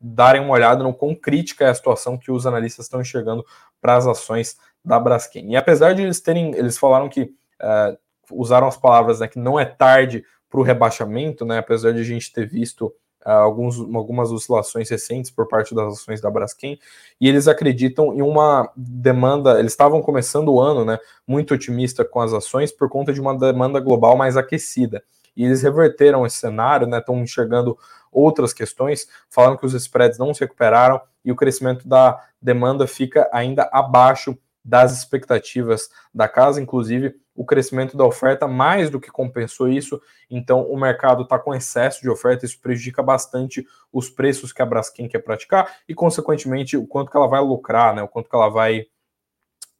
darem 0.00 0.42
uma 0.42 0.54
olhada 0.54 0.82
no 0.82 0.92
quão 0.92 1.14
crítica 1.14 1.66
é 1.66 1.68
a 1.68 1.74
situação 1.74 2.18
que 2.18 2.32
os 2.32 2.48
analistas 2.48 2.86
estão 2.86 3.00
enxergando 3.00 3.46
para 3.80 3.96
as 3.96 4.08
ações 4.08 4.56
da 4.84 4.98
Braskem. 4.98 5.52
E 5.52 5.56
apesar 5.56 5.94
de 5.94 6.02
eles 6.02 6.20
terem, 6.20 6.52
eles 6.56 6.76
falaram 6.76 7.08
que 7.08 7.22
uh, 7.22 7.96
usaram 8.32 8.66
as 8.66 8.76
palavras 8.76 9.20
né, 9.20 9.28
que 9.28 9.38
não 9.38 9.60
é 9.60 9.64
tarde 9.64 10.24
para 10.50 10.60
o 10.60 10.64
rebaixamento, 10.64 11.44
né? 11.44 11.58
Apesar 11.58 11.92
de 11.92 12.00
a 12.00 12.04
gente 12.04 12.32
ter 12.32 12.46
visto 12.46 12.86
uh, 13.24 13.30
alguns, 13.30 13.78
algumas 13.94 14.32
oscilações 14.32 14.90
recentes 14.90 15.30
por 15.30 15.46
parte 15.46 15.74
das 15.74 15.94
ações 15.94 16.20
da 16.20 16.30
Braskem, 16.30 16.78
e 17.20 17.28
eles 17.28 17.46
acreditam 17.46 18.12
em 18.12 18.20
uma 18.20 18.70
demanda. 18.76 19.58
Eles 19.58 19.72
estavam 19.72 20.02
começando 20.02 20.52
o 20.52 20.60
ano, 20.60 20.84
né? 20.84 20.98
Muito 21.26 21.54
otimista 21.54 22.04
com 22.04 22.20
as 22.20 22.32
ações 22.32 22.72
por 22.72 22.88
conta 22.88 23.12
de 23.12 23.20
uma 23.20 23.36
demanda 23.38 23.78
global 23.78 24.16
mais 24.16 24.36
aquecida. 24.36 25.02
E 25.36 25.44
eles 25.44 25.62
reverteram 25.62 26.26
esse 26.26 26.36
cenário, 26.36 26.86
né? 26.86 26.98
Estão 26.98 27.22
enxergando 27.22 27.78
outras 28.12 28.52
questões, 28.52 29.06
falando 29.30 29.56
que 29.56 29.66
os 29.66 29.72
spreads 29.72 30.18
não 30.18 30.34
se 30.34 30.40
recuperaram 30.40 31.00
e 31.24 31.30
o 31.30 31.36
crescimento 31.36 31.86
da 31.86 32.20
demanda 32.42 32.86
fica 32.86 33.28
ainda 33.32 33.68
abaixo 33.72 34.36
das 34.64 34.96
expectativas 34.96 35.88
da 36.12 36.28
casa, 36.28 36.60
inclusive 36.60 37.14
o 37.34 37.44
crescimento 37.44 37.96
da 37.96 38.04
oferta 38.04 38.46
mais 38.46 38.90
do 38.90 39.00
que 39.00 39.10
compensou 39.10 39.68
isso, 39.68 40.00
então 40.28 40.62
o 40.70 40.78
mercado 40.78 41.22
está 41.22 41.38
com 41.38 41.54
excesso 41.54 42.02
de 42.02 42.10
oferta, 42.10 42.44
isso 42.44 42.60
prejudica 42.60 43.02
bastante 43.02 43.66
os 43.92 44.10
preços 44.10 44.52
que 44.52 44.60
a 44.60 44.66
Braskem 44.66 45.08
quer 45.08 45.20
praticar 45.20 45.78
e, 45.88 45.94
consequentemente, 45.94 46.76
o 46.76 46.86
quanto 46.86 47.10
que 47.10 47.16
ela 47.16 47.26
vai 47.26 47.40
lucrar, 47.40 47.94
né, 47.94 48.02
o 48.02 48.08
quanto 48.08 48.28
que 48.28 48.36
ela 48.36 48.50
vai 48.50 48.86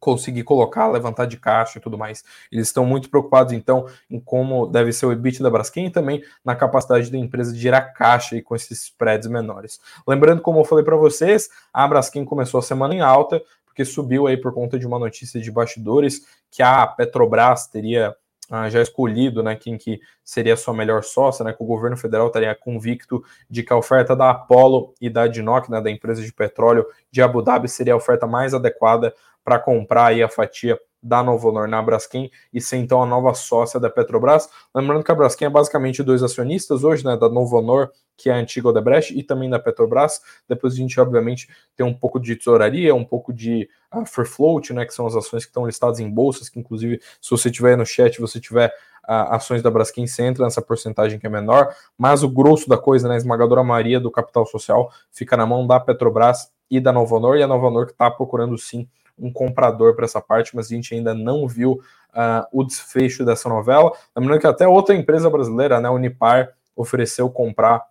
conseguir 0.00 0.42
colocar, 0.42 0.88
levantar 0.88 1.26
de 1.26 1.36
caixa 1.36 1.78
e 1.78 1.80
tudo 1.80 1.98
mais. 1.98 2.24
Eles 2.50 2.68
estão 2.68 2.86
muito 2.86 3.10
preocupados, 3.10 3.52
então, 3.52 3.86
em 4.10 4.18
como 4.18 4.66
deve 4.66 4.92
ser 4.92 5.04
o 5.04 5.12
EBIT 5.12 5.42
da 5.42 5.50
Braskem 5.50 5.86
e 5.86 5.90
também 5.90 6.24
na 6.42 6.56
capacidade 6.56 7.10
da 7.10 7.18
empresa 7.18 7.52
de 7.52 7.58
gerar 7.58 7.82
caixa 7.92 8.34
e 8.34 8.42
com 8.42 8.56
esses 8.56 8.84
spreads 8.84 9.28
menores. 9.28 9.78
Lembrando, 10.08 10.40
como 10.40 10.58
eu 10.58 10.64
falei 10.64 10.84
para 10.84 10.96
vocês, 10.96 11.50
a 11.72 11.86
Braskem 11.86 12.24
começou 12.24 12.58
a 12.58 12.62
semana 12.62 12.94
em 12.94 13.02
alta, 13.02 13.42
porque 13.80 13.84
subiu 13.84 14.26
aí 14.26 14.36
por 14.36 14.52
conta 14.52 14.78
de 14.78 14.86
uma 14.86 14.98
notícia 14.98 15.40
de 15.40 15.50
bastidores 15.50 16.26
que 16.50 16.62
a 16.62 16.86
Petrobras 16.86 17.66
teria 17.66 18.14
ah, 18.50 18.68
já 18.68 18.82
escolhido 18.82 19.42
né, 19.42 19.56
quem 19.56 19.78
que 19.78 20.00
seria 20.22 20.56
sua 20.56 20.74
melhor 20.74 21.02
sócia, 21.02 21.44
né, 21.44 21.52
que 21.52 21.62
o 21.62 21.66
governo 21.66 21.96
federal 21.96 22.26
estaria 22.26 22.54
convicto 22.54 23.24
de 23.48 23.62
que 23.62 23.72
a 23.72 23.76
oferta 23.76 24.14
da 24.14 24.30
Apollo 24.30 24.92
e 25.00 25.08
da 25.08 25.26
DNOC, 25.26 25.70
né, 25.70 25.80
da 25.80 25.90
empresa 25.90 26.20
de 26.20 26.32
petróleo 26.32 26.84
de 27.10 27.22
Abu 27.22 27.40
Dhabi, 27.40 27.68
seria 27.68 27.94
a 27.94 27.96
oferta 27.96 28.26
mais 28.26 28.52
adequada 28.52 29.14
para 29.42 29.58
comprar 29.58 30.06
aí 30.06 30.22
a 30.22 30.28
fatia 30.28 30.78
da 31.02 31.22
Novonor 31.22 31.66
na 31.66 31.80
Braskem 31.80 32.30
e 32.52 32.60
ser 32.60 32.76
então 32.76 33.02
a 33.02 33.06
nova 33.06 33.32
sócia 33.34 33.80
da 33.80 33.88
Petrobras. 33.88 34.48
Lembrando 34.74 35.02
que 35.02 35.10
a 35.10 35.14
Braskem 35.14 35.46
é 35.46 35.50
basicamente 35.50 36.02
dois 36.02 36.22
acionistas 36.22 36.84
hoje, 36.84 37.04
né, 37.04 37.16
da 37.16 37.28
Novonor, 37.28 37.90
que 38.16 38.28
é 38.28 38.34
a 38.34 38.36
antiga 38.36 38.68
Odebrecht, 38.68 39.18
e 39.18 39.22
também 39.22 39.48
da 39.48 39.58
Petrobras. 39.58 40.20
Depois 40.46 40.74
a 40.74 40.76
gente, 40.76 41.00
obviamente, 41.00 41.48
tem 41.74 41.86
um 41.86 41.94
pouco 41.94 42.20
de 42.20 42.36
tesouraria, 42.36 42.94
um 42.94 43.04
pouco 43.04 43.32
de 43.32 43.68
uh, 43.94 44.04
free 44.04 44.26
float, 44.26 44.74
né, 44.74 44.84
que 44.84 44.92
são 44.92 45.06
as 45.06 45.16
ações 45.16 45.44
que 45.44 45.50
estão 45.50 45.66
listadas 45.66 46.00
em 46.00 46.10
bolsas, 46.10 46.48
que 46.50 46.60
inclusive, 46.60 47.00
se 47.20 47.30
você 47.30 47.50
tiver 47.50 47.76
no 47.76 47.86
chat, 47.86 48.20
você 48.20 48.38
tiver 48.38 48.68
uh, 49.08 49.32
ações 49.32 49.62
da 49.62 49.70
Braskem, 49.70 50.06
você 50.06 50.22
entra 50.22 50.44
nessa 50.44 50.60
porcentagem 50.60 51.18
que 51.18 51.26
é 51.26 51.30
menor, 51.30 51.74
mas 51.96 52.22
o 52.22 52.28
grosso 52.28 52.68
da 52.68 52.76
coisa, 52.76 53.08
né, 53.08 53.14
a 53.14 53.16
esmagadora 53.16 53.64
maioria 53.64 53.98
do 53.98 54.10
capital 54.10 54.44
social 54.44 54.92
fica 55.10 55.34
na 55.34 55.46
mão 55.46 55.66
da 55.66 55.80
Petrobras 55.80 56.50
e 56.70 56.78
da 56.78 56.92
Novonor, 56.92 57.38
e 57.38 57.42
a 57.42 57.46
Novonor 57.46 57.86
que 57.86 57.92
está 57.92 58.10
procurando 58.10 58.56
sim 58.58 58.86
um 59.20 59.32
comprador 59.32 59.94
para 59.94 60.04
essa 60.04 60.20
parte, 60.20 60.56
mas 60.56 60.66
a 60.66 60.74
gente 60.74 60.94
ainda 60.94 61.14
não 61.14 61.46
viu 61.46 61.72
uh, 61.72 62.46
o 62.52 62.64
desfecho 62.64 63.24
dessa 63.24 63.48
novela. 63.48 63.92
Lembrando 64.16 64.40
que 64.40 64.46
até 64.46 64.66
outra 64.66 64.94
empresa 64.94 65.28
brasileira, 65.28 65.80
né, 65.80 65.90
Unipar, 65.90 66.54
ofereceu 66.74 67.28
comprar 67.28 67.84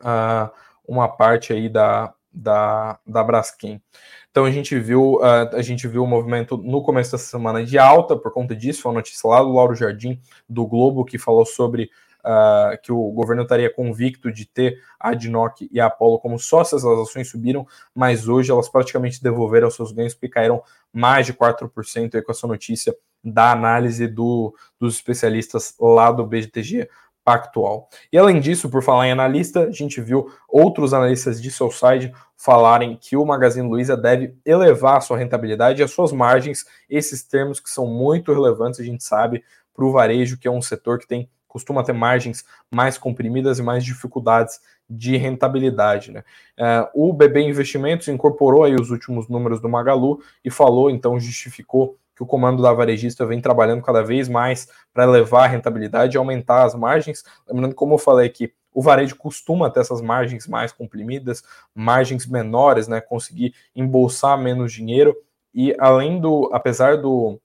uh, 0.00 0.50
uma 0.86 1.08
parte 1.08 1.52
aí 1.52 1.68
da, 1.68 2.12
da, 2.32 2.98
da 3.06 3.24
Braskem. 3.24 3.82
Então 4.30 4.44
a 4.44 4.50
gente 4.50 4.78
viu 4.78 5.14
uh, 5.16 5.56
a 5.56 5.62
gente 5.62 5.88
viu 5.88 6.04
o 6.04 6.06
movimento 6.06 6.56
no 6.56 6.82
começo 6.82 7.12
dessa 7.12 7.24
semana 7.24 7.64
de 7.64 7.78
alta 7.78 8.16
por 8.16 8.32
conta 8.32 8.54
disso, 8.54 8.82
foi 8.82 8.90
uma 8.92 8.98
notícia 8.98 9.28
lá 9.28 9.42
do 9.42 9.52
Lauro 9.52 9.74
Jardim 9.74 10.20
do 10.48 10.66
Globo 10.66 11.04
que 11.04 11.18
falou 11.18 11.44
sobre 11.44 11.90
uh, 12.24 12.80
que 12.82 12.92
o 12.92 13.10
governo 13.10 13.42
estaria 13.42 13.72
convicto 13.72 14.32
de 14.32 14.46
ter 14.46 14.78
a 14.98 15.10
Adnoc 15.10 15.68
e 15.70 15.80
a 15.80 15.86
Apollo 15.86 16.18
como 16.20 16.38
sócias, 16.38 16.84
as 16.84 16.98
ações 16.98 17.28
subiram, 17.28 17.66
mas 17.94 18.28
hoje 18.28 18.50
elas 18.50 18.68
praticamente 18.68 19.22
devolveram 19.22 19.70
seus 19.70 19.92
ganhos, 19.92 20.14
porque 20.14 20.28
caíram 20.28 20.62
mais 20.92 21.26
de 21.26 21.34
4% 21.34 22.14
aí 22.14 22.22
com 22.22 22.32
essa 22.32 22.46
notícia 22.46 22.94
da 23.22 23.52
análise 23.52 24.06
do, 24.06 24.54
dos 24.78 24.94
especialistas 24.94 25.74
lá 25.78 26.10
do 26.10 26.26
BGTG 26.26 26.88
Pactual. 27.22 27.88
E 28.10 28.18
além 28.18 28.40
disso, 28.40 28.68
por 28.70 28.82
falar 28.82 29.06
em 29.06 29.12
analista, 29.12 29.64
a 29.64 29.70
gente 29.70 30.00
viu 30.00 30.32
outros 30.48 30.94
analistas 30.94 31.40
de 31.40 31.50
side 31.50 32.12
falarem 32.36 32.96
que 32.96 33.16
o 33.16 33.24
Magazine 33.26 33.68
Luiza 33.68 33.96
deve 33.96 34.34
elevar 34.44 34.96
a 34.96 35.00
sua 35.00 35.18
rentabilidade 35.18 35.80
e 35.80 35.84
as 35.84 35.90
suas 35.90 36.12
margens, 36.12 36.64
esses 36.88 37.22
termos 37.22 37.60
que 37.60 37.68
são 37.68 37.86
muito 37.86 38.32
relevantes, 38.32 38.80
a 38.80 38.82
gente 38.82 39.04
sabe, 39.04 39.44
para 39.74 39.84
o 39.84 39.92
varejo, 39.92 40.38
que 40.38 40.48
é 40.48 40.50
um 40.50 40.62
setor 40.62 40.98
que 40.98 41.06
tem 41.06 41.28
costuma 41.50 41.82
ter 41.82 41.92
margens 41.92 42.44
mais 42.70 42.96
comprimidas 42.96 43.58
e 43.58 43.62
mais 43.62 43.84
dificuldades 43.84 44.60
de 44.88 45.16
rentabilidade. 45.16 46.12
Né? 46.12 46.22
Uh, 46.56 47.08
o 47.08 47.12
BB 47.12 47.42
Investimentos 47.42 48.06
incorporou 48.06 48.62
aí 48.62 48.74
os 48.74 48.90
últimos 48.90 49.28
números 49.28 49.60
do 49.60 49.68
Magalu 49.68 50.22
e 50.44 50.50
falou, 50.50 50.88
então 50.88 51.18
justificou 51.18 51.98
que 52.14 52.22
o 52.22 52.26
comando 52.26 52.62
da 52.62 52.72
varejista 52.72 53.26
vem 53.26 53.40
trabalhando 53.40 53.82
cada 53.82 54.02
vez 54.02 54.28
mais 54.28 54.68
para 54.94 55.04
elevar 55.04 55.44
a 55.44 55.48
rentabilidade 55.48 56.16
e 56.16 56.18
aumentar 56.18 56.64
as 56.64 56.74
margens. 56.74 57.24
Lembrando, 57.48 57.74
como 57.74 57.94
eu 57.94 57.98
falei 57.98 58.28
aqui, 58.28 58.52
o 58.72 58.80
varejo 58.80 59.16
costuma 59.16 59.70
ter 59.70 59.80
essas 59.80 60.00
margens 60.00 60.46
mais 60.46 60.70
comprimidas, 60.70 61.42
margens 61.74 62.26
menores, 62.26 62.86
né? 62.86 63.00
Conseguir 63.00 63.54
embolsar 63.74 64.38
menos 64.38 64.72
dinheiro. 64.72 65.16
E 65.52 65.74
além 65.78 66.20
do, 66.20 66.48
apesar 66.52 66.98
do, 66.98 67.40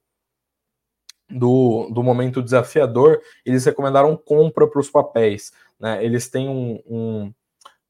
do, 1.30 1.90
do 1.92 2.04
momento 2.04 2.42
desafiador, 2.42 3.20
eles 3.46 3.66
recomendaram 3.66 4.16
compra 4.16 4.68
para 4.68 4.80
os 4.80 4.90
papéis. 4.90 5.52
Né? 5.80 6.04
Eles 6.04 6.30
têm 6.30 6.48
um, 6.48 6.80
um, 6.88 7.34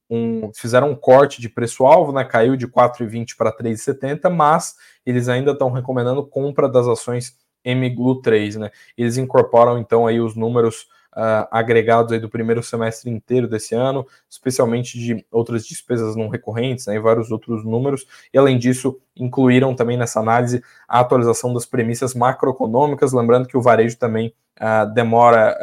um, 0.09 0.51
fizeram 0.53 0.91
um 0.91 0.95
corte 0.95 1.41
de 1.41 1.49
preço-alvo, 1.49 2.11
né? 2.11 2.23
caiu 2.23 2.55
de 2.55 2.67
4,20 2.67 3.35
para 3.37 3.55
3,70, 3.55 4.29
mas 4.29 4.75
eles 5.05 5.27
ainda 5.27 5.51
estão 5.51 5.71
recomendando 5.71 6.25
compra 6.25 6.69
das 6.69 6.87
ações 6.87 7.35
MGLU3. 7.65 8.57
Né? 8.57 8.71
Eles 8.97 9.17
incorporam 9.17 9.77
então 9.77 10.07
aí 10.07 10.19
os 10.19 10.35
números 10.35 10.87
uh, 11.15 11.47
agregados 11.49 12.11
aí 12.11 12.19
do 12.19 12.29
primeiro 12.29 12.61
semestre 12.61 13.09
inteiro 13.09 13.47
desse 13.47 13.73
ano, 13.73 14.05
especialmente 14.29 14.99
de 14.99 15.25
outras 15.31 15.65
despesas 15.65 16.15
não 16.15 16.27
recorrentes 16.27 16.87
né, 16.87 16.95
e 16.95 16.99
vários 16.99 17.31
outros 17.31 17.63
números. 17.63 18.05
E 18.33 18.37
além 18.37 18.57
disso, 18.57 18.99
incluíram 19.15 19.75
também 19.75 19.97
nessa 19.97 20.19
análise 20.19 20.61
a 20.87 20.99
atualização 20.99 21.53
das 21.53 21.65
premissas 21.65 22.13
macroeconômicas, 22.13 23.13
lembrando 23.13 23.47
que 23.47 23.57
o 23.57 23.61
varejo 23.61 23.97
também 23.97 24.33
uh, 24.59 24.93
demora, 24.93 25.57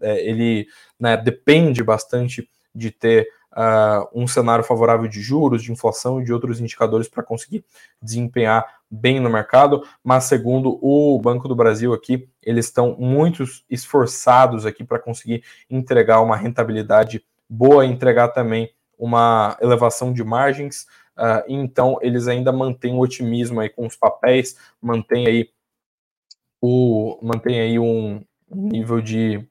uh, 0.00 0.04
ele 0.04 0.66
né, 0.98 1.16
depende 1.16 1.82
bastante 1.82 2.48
de 2.74 2.90
ter 2.90 3.28
uh, 3.56 4.06
um 4.14 4.26
cenário 4.28 4.62
favorável 4.62 5.08
de 5.08 5.20
juros, 5.20 5.62
de 5.62 5.72
inflação 5.72 6.20
e 6.20 6.24
de 6.24 6.32
outros 6.32 6.60
indicadores 6.60 7.08
para 7.08 7.22
conseguir 7.22 7.64
desempenhar 8.00 8.80
bem 8.90 9.18
no 9.18 9.30
mercado, 9.30 9.82
mas 10.04 10.24
segundo 10.24 10.78
o 10.80 11.18
Banco 11.18 11.48
do 11.48 11.56
Brasil 11.56 11.92
aqui, 11.92 12.28
eles 12.42 12.66
estão 12.66 12.94
muito 12.98 13.44
esforçados 13.68 14.66
aqui 14.66 14.84
para 14.84 14.98
conseguir 14.98 15.42
entregar 15.68 16.20
uma 16.20 16.36
rentabilidade 16.36 17.24
boa, 17.48 17.84
entregar 17.84 18.28
também 18.28 18.70
uma 18.98 19.56
elevação 19.60 20.12
de 20.12 20.22
margens, 20.22 20.86
uh, 21.16 21.42
então 21.48 21.98
eles 22.00 22.28
ainda 22.28 22.52
mantêm 22.52 22.94
o 22.94 23.00
otimismo 23.00 23.60
aí 23.60 23.68
com 23.68 23.86
os 23.86 23.96
papéis, 23.96 24.56
mantém 24.80 25.26
aí 25.26 25.50
o 26.60 27.18
mantém 27.22 27.60
aí 27.60 27.78
um 27.78 28.22
nível 28.50 29.00
de 29.00 29.46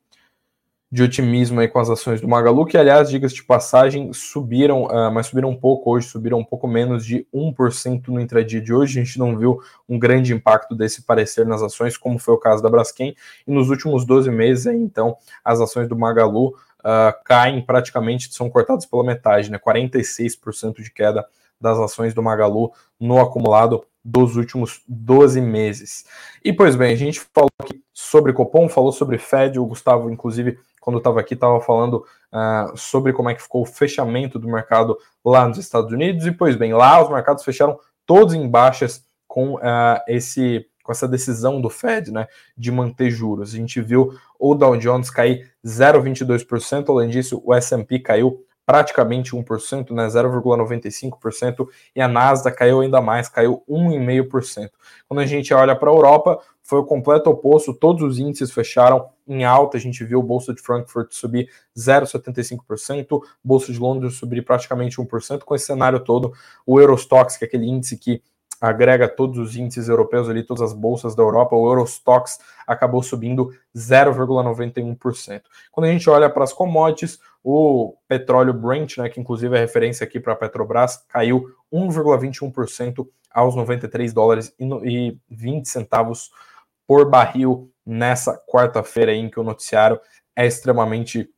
de 0.96 1.04
otimismo 1.04 1.60
aí 1.60 1.68
com 1.68 1.78
as 1.78 1.90
ações 1.90 2.22
do 2.22 2.28
Magalu, 2.28 2.66
que 2.66 2.78
aliás, 2.78 3.10
diga-se 3.10 3.36
de 3.36 3.44
passagem, 3.44 4.14
subiram, 4.14 4.86
uh, 4.86 5.12
mas 5.12 5.28
subiram 5.28 5.50
um 5.50 5.56
pouco 5.56 5.92
hoje, 5.92 6.08
subiram 6.08 6.40
um 6.40 6.44
pouco 6.44 6.70
menos 6.70 7.06
de 7.06 7.28
1% 7.36 8.08
no 8.08 8.22
intradia 8.22 8.62
de 8.62 8.74
hoje. 8.74 8.98
A 8.98 9.04
gente 9.04 9.20
não 9.20 9.38
viu 9.38 9.60
um 9.90 10.00
grande 10.00 10.34
impacto 10.34 10.74
desse 10.74 11.02
parecer 11.02 11.46
nas 11.46 11.62
ações, 11.62 11.98
como 11.98 12.18
foi 12.18 12.34
o 12.34 12.38
caso 12.38 12.64
da 12.64 12.70
Braskem. 12.70 13.14
E 13.46 13.52
nos 13.52 13.70
últimos 13.70 14.06
12 14.06 14.32
meses, 14.32 14.68
aí, 14.68 14.78
então, 14.78 15.18
as 15.44 15.60
ações 15.60 15.90
do 15.90 15.98
Magalu 15.98 16.52
uh, 16.80 17.24
caem 17.26 17.62
praticamente, 17.62 18.34
são 18.34 18.50
cortadas 18.50 18.86
pela 18.86 19.04
metade, 19.04 19.52
né? 19.52 19.60
46% 19.60 20.82
de 20.82 20.94
queda 20.94 21.26
das 21.60 21.78
ações 21.78 22.14
do 22.14 22.24
Magalu 22.24 22.72
no 22.98 23.20
acumulado 23.20 23.84
dos 24.02 24.38
últimos 24.38 24.82
12 24.88 25.42
meses. 25.42 26.06
E 26.42 26.54
pois 26.54 26.78
bem, 26.78 26.94
a 26.94 26.96
gente 26.96 27.20
falou 27.20 27.50
aqui 27.62 27.84
sobre 27.98 28.34
Copom, 28.34 28.68
falou 28.68 28.92
sobre 28.92 29.18
Fed, 29.18 29.58
o 29.58 29.66
Gustavo, 29.66 30.12
inclusive, 30.12 30.60
quando 30.82 30.98
estava 30.98 31.22
aqui, 31.22 31.34
estava 31.34 31.62
falando 31.62 32.06
uh, 32.34 32.76
sobre 32.76 33.14
como 33.14 33.30
é 33.30 33.34
que 33.34 33.42
ficou 33.42 33.62
o 33.62 33.66
fechamento 33.66 34.38
do 34.38 34.50
mercado 34.50 34.98
lá 35.24 35.48
nos 35.48 35.58
Estados 35.58 35.94
Unidos, 35.94 36.28
e 36.28 36.32
pois 36.34 36.58
bem, 36.58 36.74
lá 36.74 37.02
os 37.02 37.10
mercados 37.10 37.46
fecharam 37.46 37.80
todos 38.06 38.34
em 38.34 38.50
baixas 38.50 39.06
com 39.26 39.54
uh, 39.56 40.02
esse 40.10 40.68
com 40.84 40.92
essa 40.92 41.08
decisão 41.08 41.60
do 41.60 41.68
Fed, 41.68 42.12
né, 42.12 42.28
de 42.56 42.72
manter 42.72 43.10
juros. 43.10 43.56
A 43.56 43.58
gente 43.58 43.82
viu 43.82 44.14
o 44.38 44.54
Dow 44.54 44.78
Jones 44.78 45.10
cair 45.10 45.52
0,22%, 45.66 46.90
além 46.90 47.10
disso, 47.10 47.42
o 47.44 47.56
S&P 47.56 47.98
caiu 47.98 48.45
praticamente 48.65 49.36
1%, 49.36 49.91
né, 49.93 50.08
0,95%, 50.08 51.67
e 51.95 52.01
a 52.01 52.08
Nasdaq 52.08 52.58
caiu 52.58 52.82
ainda 52.82 52.99
mais, 52.99 53.30
caiu 53.30 53.63
1,5%. 53.69 54.69
Quando 55.08 55.19
a 55.19 55.25
gente 55.25 55.54
olha 55.54 55.75
para 55.75 55.89
a 55.89 55.93
Europa, 55.93 56.39
foi 56.63 56.80
o 56.80 56.84
completo 56.84 57.30
oposto, 57.30 57.73
todos 57.73 58.01
os 58.01 58.17
índices 58.17 58.51
fecharam 58.51 59.08
em 59.28 59.43
alta, 59.43 59.78
a 59.78 59.80
gente 59.80 60.04
viu 60.04 60.19
o 60.19 60.23
Bolsa 60.23 60.54
de 60.54 60.62
Frankfurt 60.62 61.12
subir 61.12 61.47
0,75%, 61.78 63.21
Bolsa 63.43 63.71
de 63.71 63.78
Londres 63.78 64.15
subir 64.15 64.43
praticamente 64.43 64.97
1%, 64.97 65.43
com 65.43 65.54
esse 65.54 65.65
cenário 65.65 65.99
todo, 65.99 66.34
o 66.65 66.80
Eurostox, 66.80 67.38
que 67.38 67.45
é 67.45 67.47
aquele 67.47 67.67
índice 67.67 67.97
que 67.97 68.21
agrega 68.60 69.08
todos 69.08 69.38
os 69.38 69.56
índices 69.56 69.88
europeus 69.88 70.30
ali, 70.30 70.44
todas 70.44 70.63
as 70.63 70.74
bolsas 70.74 71.15
da 71.15 71.24
Europa, 71.24 71.56
o 71.56 71.68
Eurostox 71.68 72.39
acabou 72.65 73.04
subindo 73.04 73.52
0,91%. 73.76 75.41
Quando 75.72 75.86
a 75.86 75.91
gente 75.91 76.10
olha 76.10 76.30
para 76.30 76.44
as 76.44 76.54
commodities, 76.54 77.20
o 77.44 77.96
petróleo 78.08 78.54
Brent, 78.54 78.98
né, 78.98 79.10
que 79.10 79.20
inclusive 79.20 79.56
é 79.56 79.60
referência 79.60 80.04
aqui 80.04 80.20
para 80.20 80.34
a 80.34 80.36
Petrobras, 80.36 81.04
caiu 81.08 81.46
1,21% 81.72 83.08
aos 83.32 83.56
93 83.56 84.13
dólares 84.13 84.54
e 84.84 85.18
20 85.30 85.68
centavos 85.68 86.32
por 86.88 87.10
barril 87.10 87.70
nessa 87.86 88.36
quarta-feira 88.48 89.13
em 89.13 89.30
que 89.30 89.39
o 89.39 89.44
noticiário 89.44 90.00
é 90.36 90.46
extremamente 90.46 91.30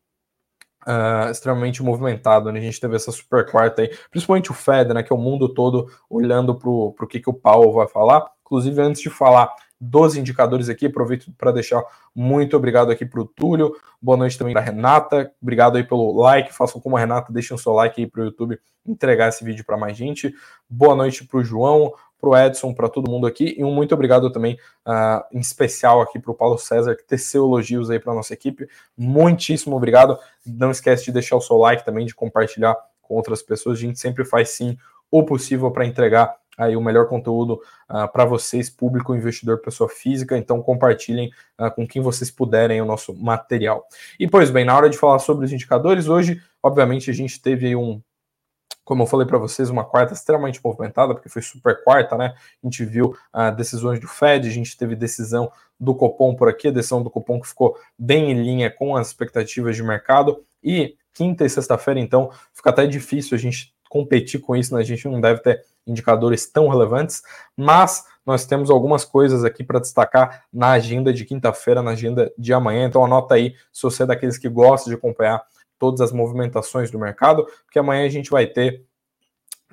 uh, 0.88 1.30
extremamente 1.30 1.84
movimentado, 1.84 2.52
né? 2.52 2.60
A 2.60 2.63
gente 2.63 2.80
teve 2.80 2.95
essa 2.95 3.12
super 3.12 3.45
quarta 3.50 3.82
aí, 3.82 3.91
principalmente 4.10 4.50
o 4.50 4.54
Fed, 4.54 4.93
né? 4.93 5.04
Que 5.04 5.12
é 5.12 5.15
o 5.15 5.19
mundo 5.19 5.54
todo 5.54 5.88
olhando 6.10 6.56
para 6.56 6.69
o 6.69 7.08
que, 7.08 7.19
que 7.19 7.30
o 7.30 7.34
Powell 7.34 7.73
vai 7.73 7.88
falar. 7.88 8.26
Inclusive, 8.41 8.82
antes 8.82 9.02
de 9.02 9.10
falar 9.10 9.54
dos 9.80 10.15
indicadores 10.15 10.69
aqui, 10.69 10.88
aproveito 10.88 11.32
para 11.38 11.52
deixar 11.52 11.84
muito 12.15 12.58
obrigado 12.58 12.91
aqui 12.91 13.06
para 13.06 13.21
o 13.21 13.26
Túlio, 13.26 13.76
boa 14.02 14.17
noite 14.17 14.38
também 14.38 14.54
para 14.54 14.63
Renata, 14.63 15.32
obrigado 15.39 15.76
aí 15.76 15.84
pelo 15.84 16.19
like, 16.19 16.52
façam 16.52 16.82
como 16.82 16.97
a 16.97 17.00
Renata, 17.00 17.32
deixem 17.32 17.54
o 17.54 17.60
seu 17.60 17.73
like 17.73 18.02
aí 18.02 18.08
para 18.08 18.21
o 18.21 18.26
YouTube 18.26 18.60
entregar 18.88 19.30
esse 19.30 19.43
vídeo 19.43 19.63
para 19.63 19.78
mais 19.78 19.95
gente, 19.95 20.34
boa 20.67 20.95
noite 20.95 21.23
para 21.28 21.38
o 21.38 21.43
João, 21.43 21.93
para 22.19 22.30
o 22.30 22.38
Edson, 22.38 22.73
para 22.73 22.89
todo 22.89 23.10
mundo 23.10 23.27
aqui, 23.27 23.56
e 23.58 23.63
um 23.63 23.71
muito 23.71 23.93
obrigado 23.93 24.32
também, 24.32 24.56
uh, 24.88 25.23
em 25.32 25.39
especial 25.39 26.01
aqui 26.01 26.19
para 26.19 26.32
o 26.32 26.36
Paulo 26.36 26.58
César, 26.58 26.95
que 26.95 27.03
teceu 27.03 27.45
elogios 27.45 27.89
aí 27.89 27.99
para 27.99 28.13
nossa 28.13 28.34
equipe. 28.34 28.67
Muitíssimo 28.97 29.75
obrigado. 29.75 30.17
Não 30.45 30.71
esquece 30.71 31.06
de 31.06 31.12
deixar 31.12 31.36
o 31.36 31.41
seu 31.41 31.58
like 31.58 31.86
também, 31.86 32.06
de 32.06 32.15
compartilhar 32.15 32.75
com 33.01 33.15
outras 33.15 33.41
pessoas. 33.41 33.77
A 33.77 33.82
gente 33.82 33.99
sempre 33.99 34.25
faz 34.25 34.49
sim 34.49 34.77
o 35.10 35.23
possível 35.23 35.71
para 35.71 35.86
entregar 35.86 36.36
aí 36.58 36.75
o 36.75 36.82
melhor 36.82 37.08
conteúdo 37.08 37.53
uh, 37.53 37.60
ah, 37.89 38.08
para 38.08 38.25
vocês, 38.25 38.67
público, 38.67 39.15
investidor, 39.15 39.60
pessoa 39.60 39.88
física. 39.88 40.36
Então 40.36 40.62
compartilhem 40.62 41.30
uh, 41.60 41.69
com 41.71 41.88
quem 41.88 42.01
vocês 42.01 42.32
puderem 42.32 42.82
o 42.82 42.86
nosso 42.86 43.13
material. 43.13 43.86
E 44.19 44.27
pois 44.27 44.49
bem, 44.49 44.65
na 44.65 44.75
hora 44.75 44.89
de 44.89 44.97
falar 44.97 45.19
sobre 45.19 45.45
os 45.45 45.53
indicadores, 45.53 46.08
hoje, 46.08 46.41
obviamente, 46.63 47.12
a 47.12 47.13
gente 47.13 47.39
teve 47.39 47.75
um 47.75 48.01
como 48.88 49.04
eu 49.04 49.06
falei 49.06 49.28
para 49.28 49.38
vocês, 49.38 49.69
uma 49.69 49.84
quarta 49.84 50.13
extremamente 50.13 50.62
movimentada, 50.63 51.13
porque 51.13 51.28
foi 51.28 51.41
super 51.41 51.84
quarta, 51.84 52.17
né? 52.17 52.34
A 52.63 52.65
gente 52.65 52.86
viu 52.86 53.13
uh, 53.36 53.54
decisões 53.54 54.00
do 54.00 54.08
Fed, 54.08 54.47
a 54.47 54.52
gente 54.52 54.78
teve 54.78 54.95
decisão 54.95 55.52
do 55.78 55.93
Copom 55.93 56.34
por 56.34 56.47
aqui, 56.47 56.69
a 56.69 56.71
decisão 56.71 57.04
do 57.04 57.10
Copom 57.10 57.38
que 57.41 57.50
ficou 57.50 57.78
bem 58.00 58.32
em 58.32 58.41
linha 58.41 58.71
com 58.71 58.95
as 58.95 59.08
expectativas 59.08 59.76
de 59.76 59.84
mercado. 59.84 60.41
E 60.63 60.95
quinta 61.13 61.43
e 61.43 61.50
sexta-feira, 61.50 62.00
então, 62.00 62.32
fica 62.54 62.69
até 62.69 62.88
difícil 62.88 63.36
a 63.36 63.38
gente 63.38 63.76
competir 63.89 64.39
com 64.39 64.56
isso, 64.56 64.73
né? 64.73 64.80
A 64.80 64.86
gente 64.86 65.06
não 65.06 65.19
deve 65.19 65.41
ter 65.41 65.62
indicadores 65.86 66.50
tão 66.50 66.69
relevantes, 66.69 67.21
mas 67.58 68.06
nós 68.26 68.45
temos 68.45 68.69
algumas 68.69 69.04
coisas 69.04 69.43
aqui 69.43 69.65
para 69.65 69.82
destacar 69.82 70.45
na 70.52 70.71
agenda 70.71 71.12
de 71.12 71.26
quinta-feira, 71.26 71.82
na 71.82 71.91
agenda 71.91 72.32
de 72.38 72.54
amanhã. 72.54 72.88
Então 72.88 73.04
anota 73.04 73.36
aí, 73.36 73.54
se 73.73 73.84
você 73.84 74.04
é 74.04 74.06
daqueles 74.06 74.38
que 74.38 74.47
gosta 74.47 74.89
de 74.89 74.95
acompanhar 74.95 75.43
todas 75.79 76.01
as 76.01 76.11
movimentações 76.11 76.91
do 76.91 76.99
mercado, 76.99 77.45
porque 77.65 77.79
amanhã 77.79 78.05
a 78.05 78.09
gente 78.09 78.29
vai 78.29 78.47
ter 78.47 78.85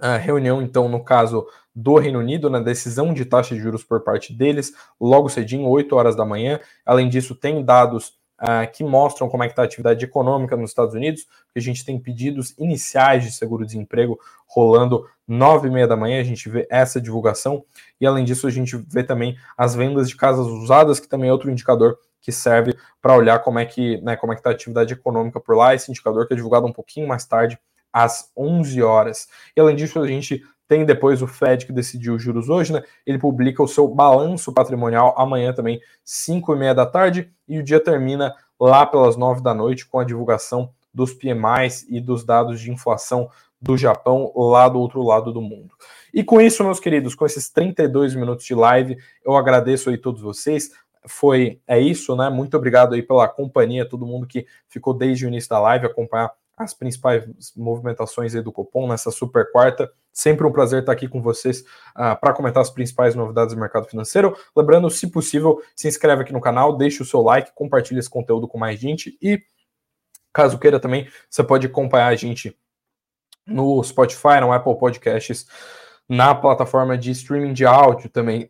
a 0.01 0.17
reunião, 0.17 0.61
então, 0.61 0.89
no 0.89 1.03
caso 1.03 1.47
do 1.75 1.97
Reino 1.97 2.19
Unido, 2.19 2.51
na 2.51 2.61
decisão 2.61 3.13
de 3.13 3.25
taxa 3.25 3.55
de 3.55 3.61
juros 3.61 3.83
por 3.85 4.03
parte 4.03 4.33
deles, 4.33 4.73
logo 5.01 5.29
cedinho, 5.29 5.69
8 5.69 5.95
horas 5.95 6.17
da 6.17 6.25
manhã. 6.25 6.61
Além 6.85 7.09
disso, 7.09 7.35
tem 7.35 7.65
dados 7.65 8.15
uh, 8.41 8.71
que 8.73 8.85
mostram 8.85 9.29
como 9.29 9.43
é 9.43 9.47
que 9.47 9.53
está 9.53 9.63
a 9.63 9.65
atividade 9.65 10.05
econômica 10.05 10.57
nos 10.57 10.71
Estados 10.71 10.95
Unidos, 10.95 11.23
que 11.53 11.59
a 11.59 11.63
gente 11.63 11.85
tem 11.85 11.99
pedidos 11.99 12.55
iniciais 12.59 13.25
de 13.25 13.33
seguro-desemprego 13.33 14.19
rolando 14.47 15.09
9 15.27 15.69
e 15.69 15.71
meia 15.71 15.87
da 15.87 15.97
manhã, 15.97 16.21
a 16.21 16.25
gente 16.25 16.49
vê 16.49 16.67
essa 16.71 17.01
divulgação, 17.01 17.65
e 18.01 18.07
além 18.07 18.25
disso, 18.25 18.47
a 18.47 18.51
gente 18.51 18.77
vê 18.77 19.03
também 19.03 19.37
as 19.57 19.75
vendas 19.75 20.09
de 20.09 20.17
casas 20.17 20.47
usadas, 20.47 21.01
que 21.01 21.09
também 21.09 21.31
é 21.31 21.33
outro 21.33 21.51
indicador 21.51 21.99
que 22.25 22.33
serve 22.33 22.75
para 23.03 23.15
olhar 23.15 23.39
como 23.41 23.59
é 23.59 23.67
que 23.67 24.01
né, 24.01 24.17
como 24.17 24.33
é 24.33 24.35
que 24.35 24.41
está 24.41 24.49
a 24.49 24.55
atividade 24.55 24.95
econômica 24.95 25.39
por 25.39 25.55
lá. 25.55 25.75
Esse 25.75 25.91
indicador 25.91 26.27
que 26.27 26.33
é 26.33 26.37
divulgado 26.37 26.67
um 26.67 26.73
pouquinho 26.73 27.07
mais 27.07 27.27
tarde, 27.27 27.59
às 27.93 28.33
11 28.35 28.83
horas. 28.83 29.29
E 29.55 29.61
além 29.61 29.77
disso, 29.77 30.01
a 30.01 30.07
gente 30.07 30.43
tem 30.67 30.87
depois 30.87 31.21
o 31.21 31.27
Fed 31.27 31.67
que 31.67 31.73
decidiu 31.73 32.15
os 32.15 32.23
juros 32.23 32.49
hoje, 32.49 32.73
né? 32.73 32.83
Ele 33.07 33.19
publica 33.19 33.63
o 33.63 33.69
seu 33.69 33.87
balanço 33.87 34.55
patrimonial 34.55 35.15
amanhã 35.19 35.53
também, 35.53 35.79
5 36.03 36.55
e 36.55 36.59
meia 36.59 36.75
da 36.75 36.87
tarde, 36.87 37.31
e 37.47 37.59
o 37.59 37.63
dia 37.63 37.79
termina 37.79 38.35
lá 38.59 38.87
pelas 38.87 39.19
9 39.19 39.43
da 39.43 39.53
noite 39.53 39.87
com 39.87 39.99
a 39.99 40.05
divulgação 40.05 40.71
dos 40.93 41.13
PMIs 41.13 41.85
e 41.91 42.01
dos 42.01 42.25
dados 42.25 42.59
de 42.59 42.71
inflação 42.71 43.29
do 43.61 43.77
Japão 43.77 44.33
lá 44.35 44.67
do 44.69 44.79
outro 44.79 45.03
lado 45.03 45.31
do 45.31 45.43
mundo. 45.43 45.75
E 46.13 46.23
com 46.23 46.41
isso, 46.41 46.63
meus 46.63 46.79
queridos, 46.79 47.15
com 47.15 47.27
esses 47.27 47.51
32 47.51 48.15
minutos 48.15 48.47
de 48.47 48.55
live, 48.55 48.97
eu 49.25 49.37
agradeço 49.37 49.91
aí 49.91 49.99
todos 49.99 50.23
vocês 50.23 50.71
foi 51.07 51.61
é 51.67 51.79
isso, 51.79 52.17
né? 52.17 52.31
Muito 52.31 52.57
obrigado 52.57 52.95
aí 52.95 53.03
pela 53.03 53.29
companhia, 53.29 53.89
todo 53.89 54.07
mundo 54.07 54.27
que 54.27 54.47
ficou 54.69 54.95
desde 54.95 55.27
o 55.27 55.29
início 55.29 55.51
da 55.51 55.61
live 55.61 55.87
acompanhar 55.87 56.33
as 56.57 56.73
principais 56.73 57.25
movimentações 57.57 58.35
aí 58.35 58.41
do 58.41 58.53
Copom 58.53 58.89
nessa 58.89 59.11
super 59.11 59.51
quarta. 59.51 59.91
Sempre 60.13 60.47
um 60.47 60.53
prazer 60.53 60.81
estar 60.81 60.93
aqui 60.93 61.09
com 61.09 61.21
vocês 61.21 61.63
uh, 61.97 62.19
para 62.21 62.33
comentar 62.33 62.63
as 62.63 62.71
principais 62.71 63.15
novidades 63.15 63.55
do 63.55 63.61
mercado 63.61 63.89
financeiro. 63.89 64.37
Lembrando, 64.57 64.89
se 64.89 65.09
possível, 65.11 65.61
se 65.75 65.89
inscreve 65.89 66.23
aqui 66.23 66.33
no 66.33 66.41
canal, 66.41 66.77
deixe 66.77 67.03
o 67.03 67.05
seu 67.05 67.21
like, 67.21 67.53
compartilhe 67.55 67.99
esse 67.99 68.09
conteúdo 68.09 68.47
com 68.47 68.57
mais 68.57 68.79
gente 68.79 69.19
e, 69.21 69.43
caso 70.33 70.59
queira 70.59 70.79
também, 70.79 71.09
você 71.29 71.43
pode 71.43 71.67
acompanhar 71.67 72.07
a 72.07 72.15
gente 72.15 72.57
no 73.45 73.83
Spotify, 73.83 74.41
no 74.41 74.53
Apple 74.53 74.79
Podcasts, 74.79 75.47
na 76.09 76.35
plataforma 76.35 76.97
de 76.97 77.11
streaming 77.11 77.53
de 77.53 77.67
áudio 77.67 78.09
também 78.09 78.49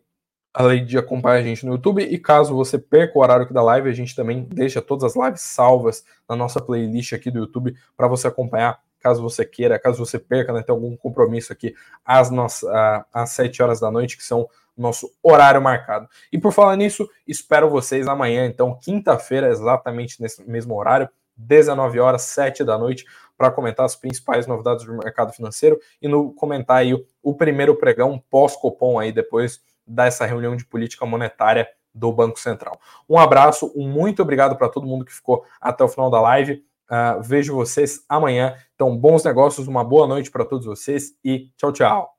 além 0.55 0.85
de 0.85 0.97
acompanhar 0.97 1.35
a 1.35 1.43
gente 1.43 1.65
no 1.65 1.73
YouTube. 1.73 2.01
E 2.01 2.17
caso 2.17 2.55
você 2.55 2.79
perca 2.79 3.19
o 3.19 3.21
horário 3.21 3.43
aqui 3.43 3.53
da 3.53 3.61
live, 3.61 3.89
a 3.89 3.93
gente 3.93 4.15
também 4.15 4.47
deixa 4.49 4.81
todas 4.81 5.03
as 5.03 5.15
lives 5.21 5.41
salvas 5.41 6.05
na 6.27 6.35
nossa 6.35 6.61
playlist 6.61 7.11
aqui 7.11 7.29
do 7.29 7.39
YouTube 7.39 7.75
para 7.97 8.07
você 8.07 8.27
acompanhar. 8.27 8.79
Caso 9.01 9.21
você 9.21 9.45
queira, 9.45 9.77
caso 9.77 10.03
você 10.03 10.17
perca, 10.17 10.53
né, 10.53 10.63
tem 10.63 10.73
algum 10.73 10.95
compromisso 10.95 11.51
aqui 11.51 11.75
às, 12.03 12.31
nossas, 12.31 12.67
às 13.13 13.29
7 13.31 13.61
horas 13.61 13.79
da 13.81 13.91
noite, 13.91 14.17
que 14.17 14.23
são 14.23 14.47
nosso 14.75 15.11
horário 15.21 15.61
marcado. 15.61 16.07
E 16.31 16.37
por 16.37 16.51
falar 16.51 16.75
nisso, 16.75 17.07
espero 17.27 17.69
vocês 17.69 18.07
amanhã, 18.07 18.45
então, 18.45 18.79
quinta-feira, 18.81 19.49
exatamente 19.49 20.21
nesse 20.21 20.43
mesmo 20.49 20.75
horário, 20.75 21.07
19 21.37 21.99
horas, 21.99 22.23
7 22.23 22.63
da 22.63 22.77
noite, 22.77 23.05
para 23.37 23.51
comentar 23.51 23.85
as 23.85 23.95
principais 23.95 24.47
novidades 24.47 24.85
do 24.85 24.93
mercado 24.93 25.33
financeiro 25.33 25.77
e 26.01 26.07
no 26.07 26.33
comentar 26.33 26.77
aí 26.77 26.93
o, 26.93 27.05
o 27.21 27.35
primeiro 27.35 27.75
pregão 27.75 28.23
pós-Copom 28.29 28.97
aí 28.97 29.11
depois 29.11 29.61
dessa 29.85 30.25
reunião 30.25 30.55
de 30.55 30.65
política 30.65 31.05
monetária 31.05 31.67
do 31.93 32.11
Banco 32.11 32.39
Central. 32.39 32.79
Um 33.09 33.17
abraço, 33.17 33.71
um 33.75 33.87
muito 33.87 34.21
obrigado 34.21 34.57
para 34.57 34.69
todo 34.69 34.85
mundo 34.85 35.05
que 35.05 35.13
ficou 35.13 35.45
até 35.61 35.83
o 35.83 35.87
final 35.87 36.09
da 36.09 36.19
live. 36.21 36.63
Uh, 36.89 37.21
vejo 37.21 37.55
vocês 37.55 38.03
amanhã. 38.07 38.55
Então, 38.75 38.95
bons 38.95 39.23
negócios, 39.23 39.67
uma 39.67 39.83
boa 39.83 40.05
noite 40.05 40.29
para 40.29 40.45
todos 40.45 40.65
vocês 40.65 41.15
e 41.23 41.49
tchau, 41.57 41.71
tchau. 41.71 42.14